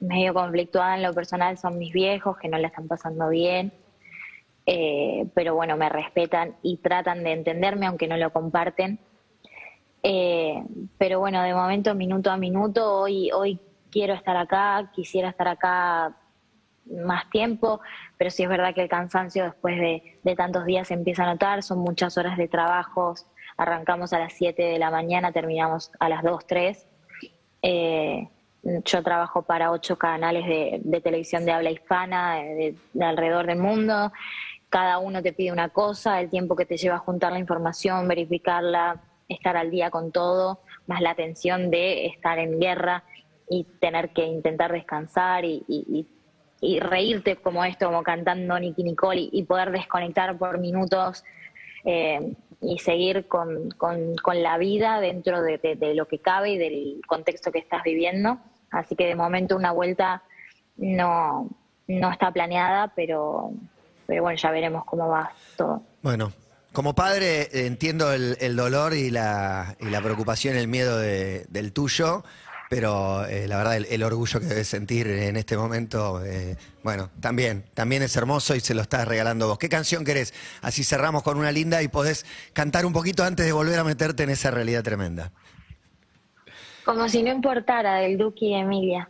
medio 0.00 0.32
conflictuada 0.34 0.96
en 0.96 1.02
lo 1.02 1.14
personal 1.14 1.58
son 1.58 1.78
mis 1.78 1.92
viejos 1.92 2.36
que 2.38 2.48
no 2.48 2.58
la 2.58 2.68
están 2.68 2.88
pasando 2.88 3.28
bien 3.28 3.72
Eh, 4.66 5.26
pero 5.34 5.54
bueno 5.54 5.76
me 5.76 5.90
respetan 5.90 6.56
y 6.62 6.78
tratan 6.78 7.22
de 7.22 7.32
entenderme 7.32 7.84
aunque 7.86 8.08
no 8.08 8.16
lo 8.16 8.30
comparten 8.32 8.98
Eh, 10.06 10.62
pero 10.98 11.18
bueno 11.18 11.42
de 11.42 11.54
momento 11.54 11.94
minuto 11.94 12.30
a 12.30 12.36
minuto 12.36 12.92
hoy 12.92 13.30
hoy 13.32 13.58
quiero 13.90 14.12
estar 14.12 14.36
acá 14.36 14.90
quisiera 14.94 15.30
estar 15.30 15.48
acá 15.48 16.14
más 16.86 17.28
tiempo, 17.30 17.80
pero 18.18 18.30
sí 18.30 18.42
es 18.42 18.48
verdad 18.48 18.74
que 18.74 18.82
el 18.82 18.88
cansancio 18.88 19.44
después 19.44 19.78
de, 19.78 20.18
de 20.22 20.36
tantos 20.36 20.66
días 20.66 20.88
se 20.88 20.94
empieza 20.94 21.24
a 21.24 21.32
notar, 21.32 21.62
son 21.62 21.78
muchas 21.78 22.18
horas 22.18 22.36
de 22.36 22.48
trabajos, 22.48 23.26
arrancamos 23.56 24.12
a 24.12 24.18
las 24.18 24.32
7 24.34 24.62
de 24.62 24.78
la 24.78 24.90
mañana, 24.90 25.32
terminamos 25.32 25.90
a 25.98 26.08
las 26.08 26.22
2, 26.22 26.46
3. 26.46 26.86
Eh, 27.62 28.28
yo 28.62 29.02
trabajo 29.02 29.42
para 29.42 29.70
ocho 29.70 29.96
canales 29.96 30.46
de, 30.46 30.80
de 30.82 31.00
televisión 31.00 31.44
de 31.44 31.52
habla 31.52 31.70
hispana 31.70 32.36
de, 32.36 32.74
de 32.92 33.04
alrededor 33.04 33.46
del 33.46 33.58
mundo, 33.58 34.10
cada 34.70 34.98
uno 34.98 35.22
te 35.22 35.32
pide 35.32 35.52
una 35.52 35.68
cosa, 35.68 36.20
el 36.20 36.30
tiempo 36.30 36.56
que 36.56 36.64
te 36.64 36.76
lleva 36.76 36.96
a 36.96 36.98
juntar 36.98 37.32
la 37.32 37.38
información, 37.38 38.08
verificarla, 38.08 39.00
estar 39.28 39.56
al 39.56 39.70
día 39.70 39.90
con 39.90 40.12
todo, 40.12 40.60
más 40.86 41.00
la 41.00 41.14
tensión 41.14 41.70
de 41.70 42.06
estar 42.06 42.38
en 42.38 42.60
guerra 42.60 43.04
y 43.48 43.64
tener 43.80 44.10
que 44.10 44.24
intentar 44.24 44.72
descansar 44.72 45.44
y, 45.44 46.06
reírte 46.80 47.36
como 47.36 47.62
esto, 47.64 47.86
como 47.86 48.02
cantando 48.02 48.58
Nicky 48.58 48.84
Nicole 48.84 49.28
y, 49.30 49.42
poder 49.42 49.70
desconectar 49.70 50.38
por 50.38 50.58
minutos 50.58 51.22
eh, 51.84 52.34
y 52.62 52.78
seguir 52.78 53.26
con, 53.28 53.68
la 54.34 54.58
vida 54.58 55.00
dentro 55.00 55.42
de, 55.42 55.94
lo 55.94 56.08
que 56.08 56.20
cabe 56.20 56.52
y 56.52 56.58
del 56.58 57.00
contexto 57.06 57.52
que 57.52 57.58
estás 57.58 57.82
viviendo. 57.82 58.38
Así 58.70 58.96
que 58.96 59.06
de 59.06 59.14
momento 59.14 59.56
una 59.56 59.72
vuelta 59.72 60.22
no, 60.76 61.50
no 61.86 62.10
está 62.10 62.32
planeada, 62.32 62.92
pero 62.96 63.52
bueno, 64.06 64.34
ya 64.34 64.50
veremos 64.50 64.84
cómo 64.84 65.08
va 65.08 65.32
todo. 65.56 65.82
Bueno, 66.02 66.32
como 66.74 66.94
padre 66.96 67.66
entiendo 67.66 68.12
el, 68.12 68.56
dolor 68.56 68.94
y 68.94 69.08
la, 69.08 69.76
y 69.78 69.86
preocupación, 70.02 70.56
el 70.56 70.66
miedo 70.66 70.98
de- 70.98 71.46
del 71.48 71.72
tuyo, 71.72 72.24
pero 72.68 73.24
eh, 73.26 73.46
la 73.46 73.56
verdad 73.58 73.76
el, 73.76 73.84
el 73.86 74.02
orgullo 74.02 74.40
que 74.40 74.46
debes 74.46 74.66
sentir 74.66 75.06
en 75.06 75.36
este 75.36 75.56
momento, 75.56 76.20
eh, 76.24 76.56
bueno, 76.82 77.10
también, 77.20 77.64
también 77.74 78.02
es 78.02 78.16
hermoso 78.16 78.56
y 78.56 78.60
se 78.60 78.74
lo 78.74 78.82
estás 78.82 79.06
regalando 79.06 79.46
vos. 79.46 79.56
¿Qué 79.56 79.68
canción 79.68 80.04
querés? 80.04 80.34
Así 80.62 80.82
cerramos 80.82 81.22
con 81.22 81.38
una 81.38 81.52
linda 81.52 81.80
y 81.80 81.86
podés 81.86 82.26
cantar 82.52 82.84
un 82.86 82.92
poquito 82.92 83.22
antes 83.22 83.46
de 83.46 83.52
volver 83.52 83.78
a 83.78 83.84
meterte 83.84 84.24
en 84.24 84.30
esa 84.30 84.50
realidad 84.50 84.82
tremenda. 84.82 85.30
Como 86.84 87.08
si 87.08 87.22
no 87.22 87.30
importara 87.32 87.94
del 87.98 88.18
Duque 88.18 88.46
y 88.46 88.54
Emilia. 88.54 89.08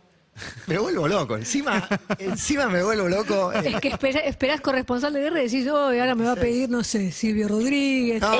Me 0.67 0.77
vuelvo 0.77 1.07
loco, 1.07 1.37
encima, 1.37 1.87
encima 2.19 2.67
me 2.67 2.83
vuelvo 2.83 3.07
loco. 3.07 3.53
eh, 3.53 3.61
Es 3.73 3.79
que 3.81 3.87
espera- 3.89 4.19
esperás 4.21 4.59
corresponsal 4.61 5.13
de 5.13 5.21
guerra 5.21 5.39
y 5.39 5.43
decís, 5.45 5.67
oh, 5.69 5.93
y 5.93 5.99
ahora 5.99 6.13
me 6.15 6.25
va 6.25 6.33
a 6.33 6.35
pedir, 6.35 6.69
no 6.69 6.83
sé, 6.83 7.11
Silvio 7.11 7.47
Rodríguez. 7.47 8.21
No, 8.21 8.33
Eh, 8.33 8.37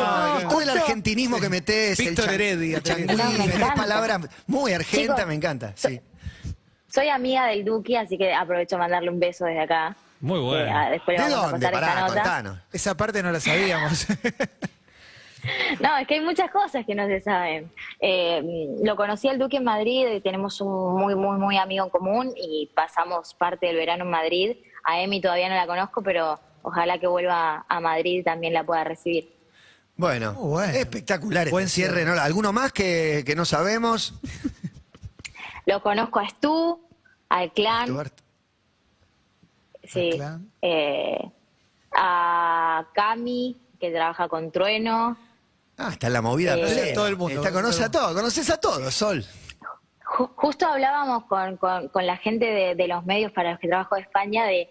todo 0.49 0.61
el 0.61 0.67
justo- 0.67 0.71
argentinismo 0.71 1.39
que 1.39 1.49
metés, 1.49 1.97
el 1.99 2.09
Víctor 2.09 2.29
Heredia, 2.33 2.81
el 2.83 3.09
encanta. 3.09 3.73
palabras 3.75 4.21
muy 4.47 4.73
argentas, 4.73 5.15
Chicos, 5.15 5.27
me 5.27 5.35
encanta, 5.35 5.73
sí. 5.75 6.01
Soy 6.93 7.09
amiga 7.09 7.45
del 7.47 7.63
Duque, 7.63 7.97
así 7.97 8.17
que 8.17 8.33
aprovecho 8.33 8.75
a 8.75 8.79
mandarle 8.79 9.09
un 9.09 9.19
beso 9.19 9.45
desde 9.45 9.61
acá. 9.61 9.95
Muy 10.21 10.39
bueno. 10.39 10.65
Eh, 10.87 10.91
después 10.91 11.17
le 11.17 11.23
¿De 11.25 11.29
vamos 11.31 11.45
a 11.47 11.51
dónde? 11.51 11.65
esta 11.67 11.79
Pará, 11.79 11.99
nota. 12.01 12.13
contanos. 12.13 12.59
Esa 12.71 12.95
parte 12.97 13.21
no 13.23 13.31
la 13.31 13.39
sabíamos. 13.39 14.05
No, 15.79 15.97
es 15.97 16.07
que 16.07 16.15
hay 16.15 16.21
muchas 16.21 16.49
cosas 16.51 16.85
que 16.85 16.95
no 16.95 17.05
se 17.07 17.21
saben. 17.21 17.71
Eh, 17.99 18.67
lo 18.83 18.95
conocí 18.95 19.27
al 19.27 19.37
Duque 19.39 19.57
en 19.57 19.63
Madrid 19.63 20.07
y 20.15 20.21
tenemos 20.21 20.59
un 20.61 20.95
muy, 20.95 21.15
muy, 21.15 21.37
muy 21.37 21.57
amigo 21.57 21.83
en 21.85 21.89
común 21.89 22.33
y 22.35 22.69
pasamos 22.73 23.33
parte 23.33 23.67
del 23.67 23.75
verano 23.75 24.03
en 24.05 24.11
Madrid. 24.11 24.57
A 24.83 25.01
Emi 25.01 25.21
todavía 25.21 25.49
no 25.49 25.55
la 25.55 25.67
conozco, 25.67 26.01
pero 26.01 26.39
ojalá 26.61 26.97
que 26.99 27.07
vuelva 27.07 27.65
a 27.67 27.79
Madrid 27.79 28.19
y 28.19 28.23
también 28.23 28.53
la 28.53 28.63
pueda 28.63 28.83
recibir. 28.83 29.33
Bueno, 29.97 30.33
bueno. 30.33 30.73
espectacular 30.73 31.49
Buen 31.49 31.65
este 31.65 31.81
cierre. 31.81 32.05
¿no? 32.05 32.13
¿Alguno 32.13 32.51
más 32.51 32.71
que, 32.73 33.23
que 33.25 33.35
no 33.35 33.45
sabemos? 33.45 34.13
Lo 35.65 35.81
conozco 35.81 36.19
a 36.19 36.27
Stu, 36.29 36.79
al 37.29 37.51
clan, 37.53 37.87
sí, 39.83 40.11
Al 40.11 40.17
clan. 40.17 40.51
eh, 40.61 41.31
a 41.95 42.85
Cami, 42.93 43.57
que 43.79 43.89
trabaja 43.91 44.27
con 44.27 44.51
Trueno. 44.51 45.17
Ah, 45.77 45.89
está 45.91 46.07
en 46.07 46.13
la 46.13 46.21
movida. 46.21 46.55
Eh, 46.55 46.61
plena. 46.61 46.93
todo 46.93 47.07
el 47.07 47.17
mundo, 47.17 47.41
Está, 47.41 47.51
conoce 47.51 47.77
todo 47.77 47.85
a 47.87 47.91
todos, 47.91 48.13
conoces 48.15 48.49
a 48.49 48.57
todos, 48.57 48.93
Sol. 48.93 49.25
Ju- 50.03 50.31
Justo 50.35 50.65
hablábamos 50.67 51.25
con, 51.25 51.57
con- 51.57 51.89
con 51.89 52.05
la 52.07 52.17
gente 52.17 52.45
de, 52.45 52.75
de 52.75 52.87
los 52.87 53.05
medios 53.05 53.31
para 53.33 53.51
los 53.51 53.59
que 53.59 53.67
trabajo 53.67 53.95
de 53.95 54.01
España 54.01 54.45
de 54.45 54.69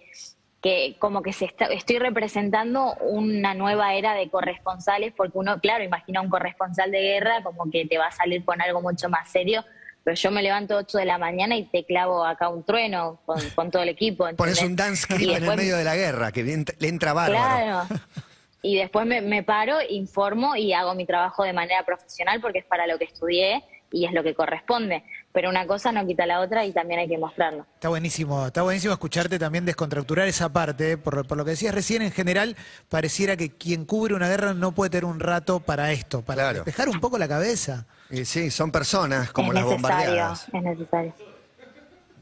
que 0.62 0.96
como 0.98 1.20
que 1.20 1.34
se 1.34 1.44
está- 1.44 1.66
estoy 1.66 1.98
representando 1.98 2.94
una 3.00 3.52
nueva 3.52 3.92
era 3.94 4.14
de 4.14 4.30
corresponsales, 4.30 5.12
porque 5.14 5.36
uno, 5.36 5.60
claro, 5.60 5.84
imagina 5.84 6.22
un 6.22 6.30
corresponsal 6.30 6.90
de 6.90 7.00
guerra 7.02 7.42
como 7.42 7.70
que 7.70 7.84
te 7.86 7.98
va 7.98 8.06
a 8.06 8.10
salir 8.12 8.42
con 8.46 8.62
algo 8.62 8.80
mucho 8.80 9.10
más 9.10 9.30
serio, 9.30 9.62
pero 10.04 10.14
yo 10.16 10.30
me 10.30 10.42
levanto 10.42 10.76
8 10.76 10.96
de 10.98 11.04
la 11.04 11.18
mañana 11.18 11.54
y 11.56 11.64
te 11.66 11.84
clavo 11.84 12.24
acá 12.24 12.48
un 12.48 12.64
trueno 12.64 13.20
con, 13.26 13.38
con 13.50 13.70
todo 13.70 13.82
el 13.82 13.90
equipo. 13.90 14.24
Pones 14.36 14.62
¿entendés? 14.62 14.62
un 14.62 14.76
dance 14.76 15.06
clip 15.06 15.36
en 15.36 15.44
el 15.44 15.54
medio 15.56 15.76
de 15.76 15.84
la 15.84 15.96
guerra, 15.96 16.32
que 16.32 16.42
le 16.42 16.88
entra 16.88 17.12
bárbaro. 17.12 17.86
Claro. 17.86 17.86
Y 18.64 18.76
después 18.78 19.06
me, 19.06 19.20
me 19.20 19.42
paro, 19.42 19.76
informo 19.90 20.56
y 20.56 20.72
hago 20.72 20.94
mi 20.94 21.04
trabajo 21.04 21.44
de 21.44 21.52
manera 21.52 21.84
profesional 21.84 22.40
porque 22.40 22.60
es 22.60 22.64
para 22.64 22.86
lo 22.86 22.98
que 22.98 23.04
estudié 23.04 23.62
y 23.92 24.06
es 24.06 24.12
lo 24.12 24.22
que 24.24 24.34
corresponde. 24.34 25.04
Pero 25.32 25.50
una 25.50 25.66
cosa 25.66 25.92
no 25.92 26.04
quita 26.06 26.24
la 26.24 26.40
otra 26.40 26.64
y 26.64 26.72
también 26.72 27.00
hay 27.00 27.06
que 27.08 27.18
mostrarlo. 27.18 27.66
Está 27.74 27.90
buenísimo, 27.90 28.46
está 28.46 28.62
buenísimo 28.62 28.94
escucharte 28.94 29.38
también 29.38 29.66
descontracturar 29.66 30.26
esa 30.28 30.48
parte, 30.48 30.92
¿eh? 30.92 30.96
por, 30.96 31.26
por 31.26 31.36
lo 31.36 31.44
que 31.44 31.50
decías 31.50 31.74
recién, 31.74 32.00
en 32.02 32.10
general, 32.10 32.56
pareciera 32.88 33.36
que 33.36 33.50
quien 33.50 33.84
cubre 33.84 34.14
una 34.14 34.28
guerra 34.28 34.54
no 34.54 34.72
puede 34.72 34.90
tener 34.90 35.04
un 35.04 35.20
rato 35.20 35.60
para 35.60 35.92
esto, 35.92 36.22
para 36.22 36.44
Claro. 36.44 36.54
despejar 36.64 36.88
un 36.88 37.00
poco 37.00 37.18
la 37.18 37.28
cabeza. 37.28 37.86
Y 38.10 38.24
sí, 38.24 38.50
son 38.50 38.72
personas 38.72 39.30
como 39.30 39.48
es 39.52 39.56
las 39.56 39.64
bombardeadas. 39.64 40.46
es 40.52 40.62
necesario. 40.62 41.14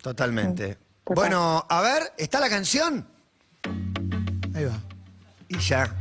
Totalmente. 0.02 0.76
Total. 1.04 1.14
Bueno, 1.14 1.64
a 1.68 1.80
ver, 1.82 2.02
¿está 2.18 2.40
la 2.40 2.48
canción? 2.50 3.06
Ahí 4.54 4.64
va. 4.64 4.80
Y 5.52 5.58
ya, 5.58 5.94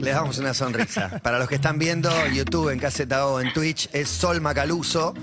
le 0.00 0.10
damos 0.10 0.38
una 0.38 0.52
sonrisa. 0.52 1.08
Para 1.22 1.38
los 1.38 1.48
que 1.48 1.54
están 1.54 1.78
viendo 1.78 2.10
YouTube 2.26 2.70
en 2.70 2.80
Caseta 2.80 3.26
o 3.26 3.40
en 3.40 3.52
Twitch, 3.52 3.88
es 3.92 4.08
Sol 4.08 4.40
Macaluso, 4.40 5.14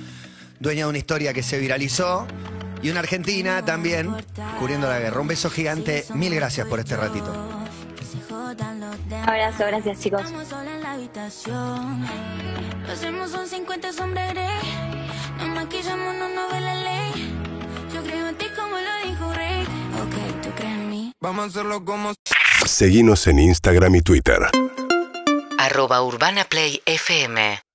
dueña 0.60 0.86
de 0.86 0.90
una 0.90 0.98
historia 0.98 1.34
que 1.34 1.44
se 1.44 1.60
viralizó. 1.60 2.26
Y 2.82 2.90
una 2.90 3.00
argentina 3.00 3.66
también, 3.66 4.14
cubriendo 4.60 4.88
la 4.88 5.00
guerra. 5.00 5.20
Un 5.20 5.28
beso 5.28 5.50
gigante. 5.50 6.06
Mil 6.14 6.34
gracias 6.36 6.68
por 6.68 6.80
este 6.80 6.96
ratito. 6.96 7.34
Abrazo, 9.26 9.66
gracias 9.66 10.00
chicos. 10.00 10.22
Estamos 10.22 10.48
sola 10.48 10.76
en 10.76 10.84
la 10.84 10.94
habitación. 10.94 12.08
Lo 12.86 12.94
hacemos 12.94 13.32
son 13.32 13.48
50 13.48 13.92
sombras 13.92 14.32
grey. 14.34 14.48
Nos 15.40 15.50
maquillamos, 15.50 16.16
no 16.16 16.30
nos 16.30 16.52
ve 16.52 16.62
la 16.62 16.76
ley. 16.76 17.34
Yo 17.94 18.04
creo 18.04 18.28
en 18.28 18.36
ti 18.36 18.46
como 18.56 18.78
lo 18.78 19.10
dijo 19.10 19.34
Rey. 19.34 19.64
Ok, 19.64 20.44
tú 20.44 20.50
crees 20.56 20.74
en 20.74 20.90
mí. 20.90 21.12
Vamos 21.20 21.46
a 21.46 21.48
hacerlo 21.48 21.84
como 21.84 22.14
Seguinos 22.66 23.28
en 23.28 23.40
Instagram 23.40 23.96
y 23.96 24.02
Twitter. 24.02 24.40
arroba 25.58 26.02
Urbana 26.02 26.46
Play 26.46 26.82
FM 26.86 27.66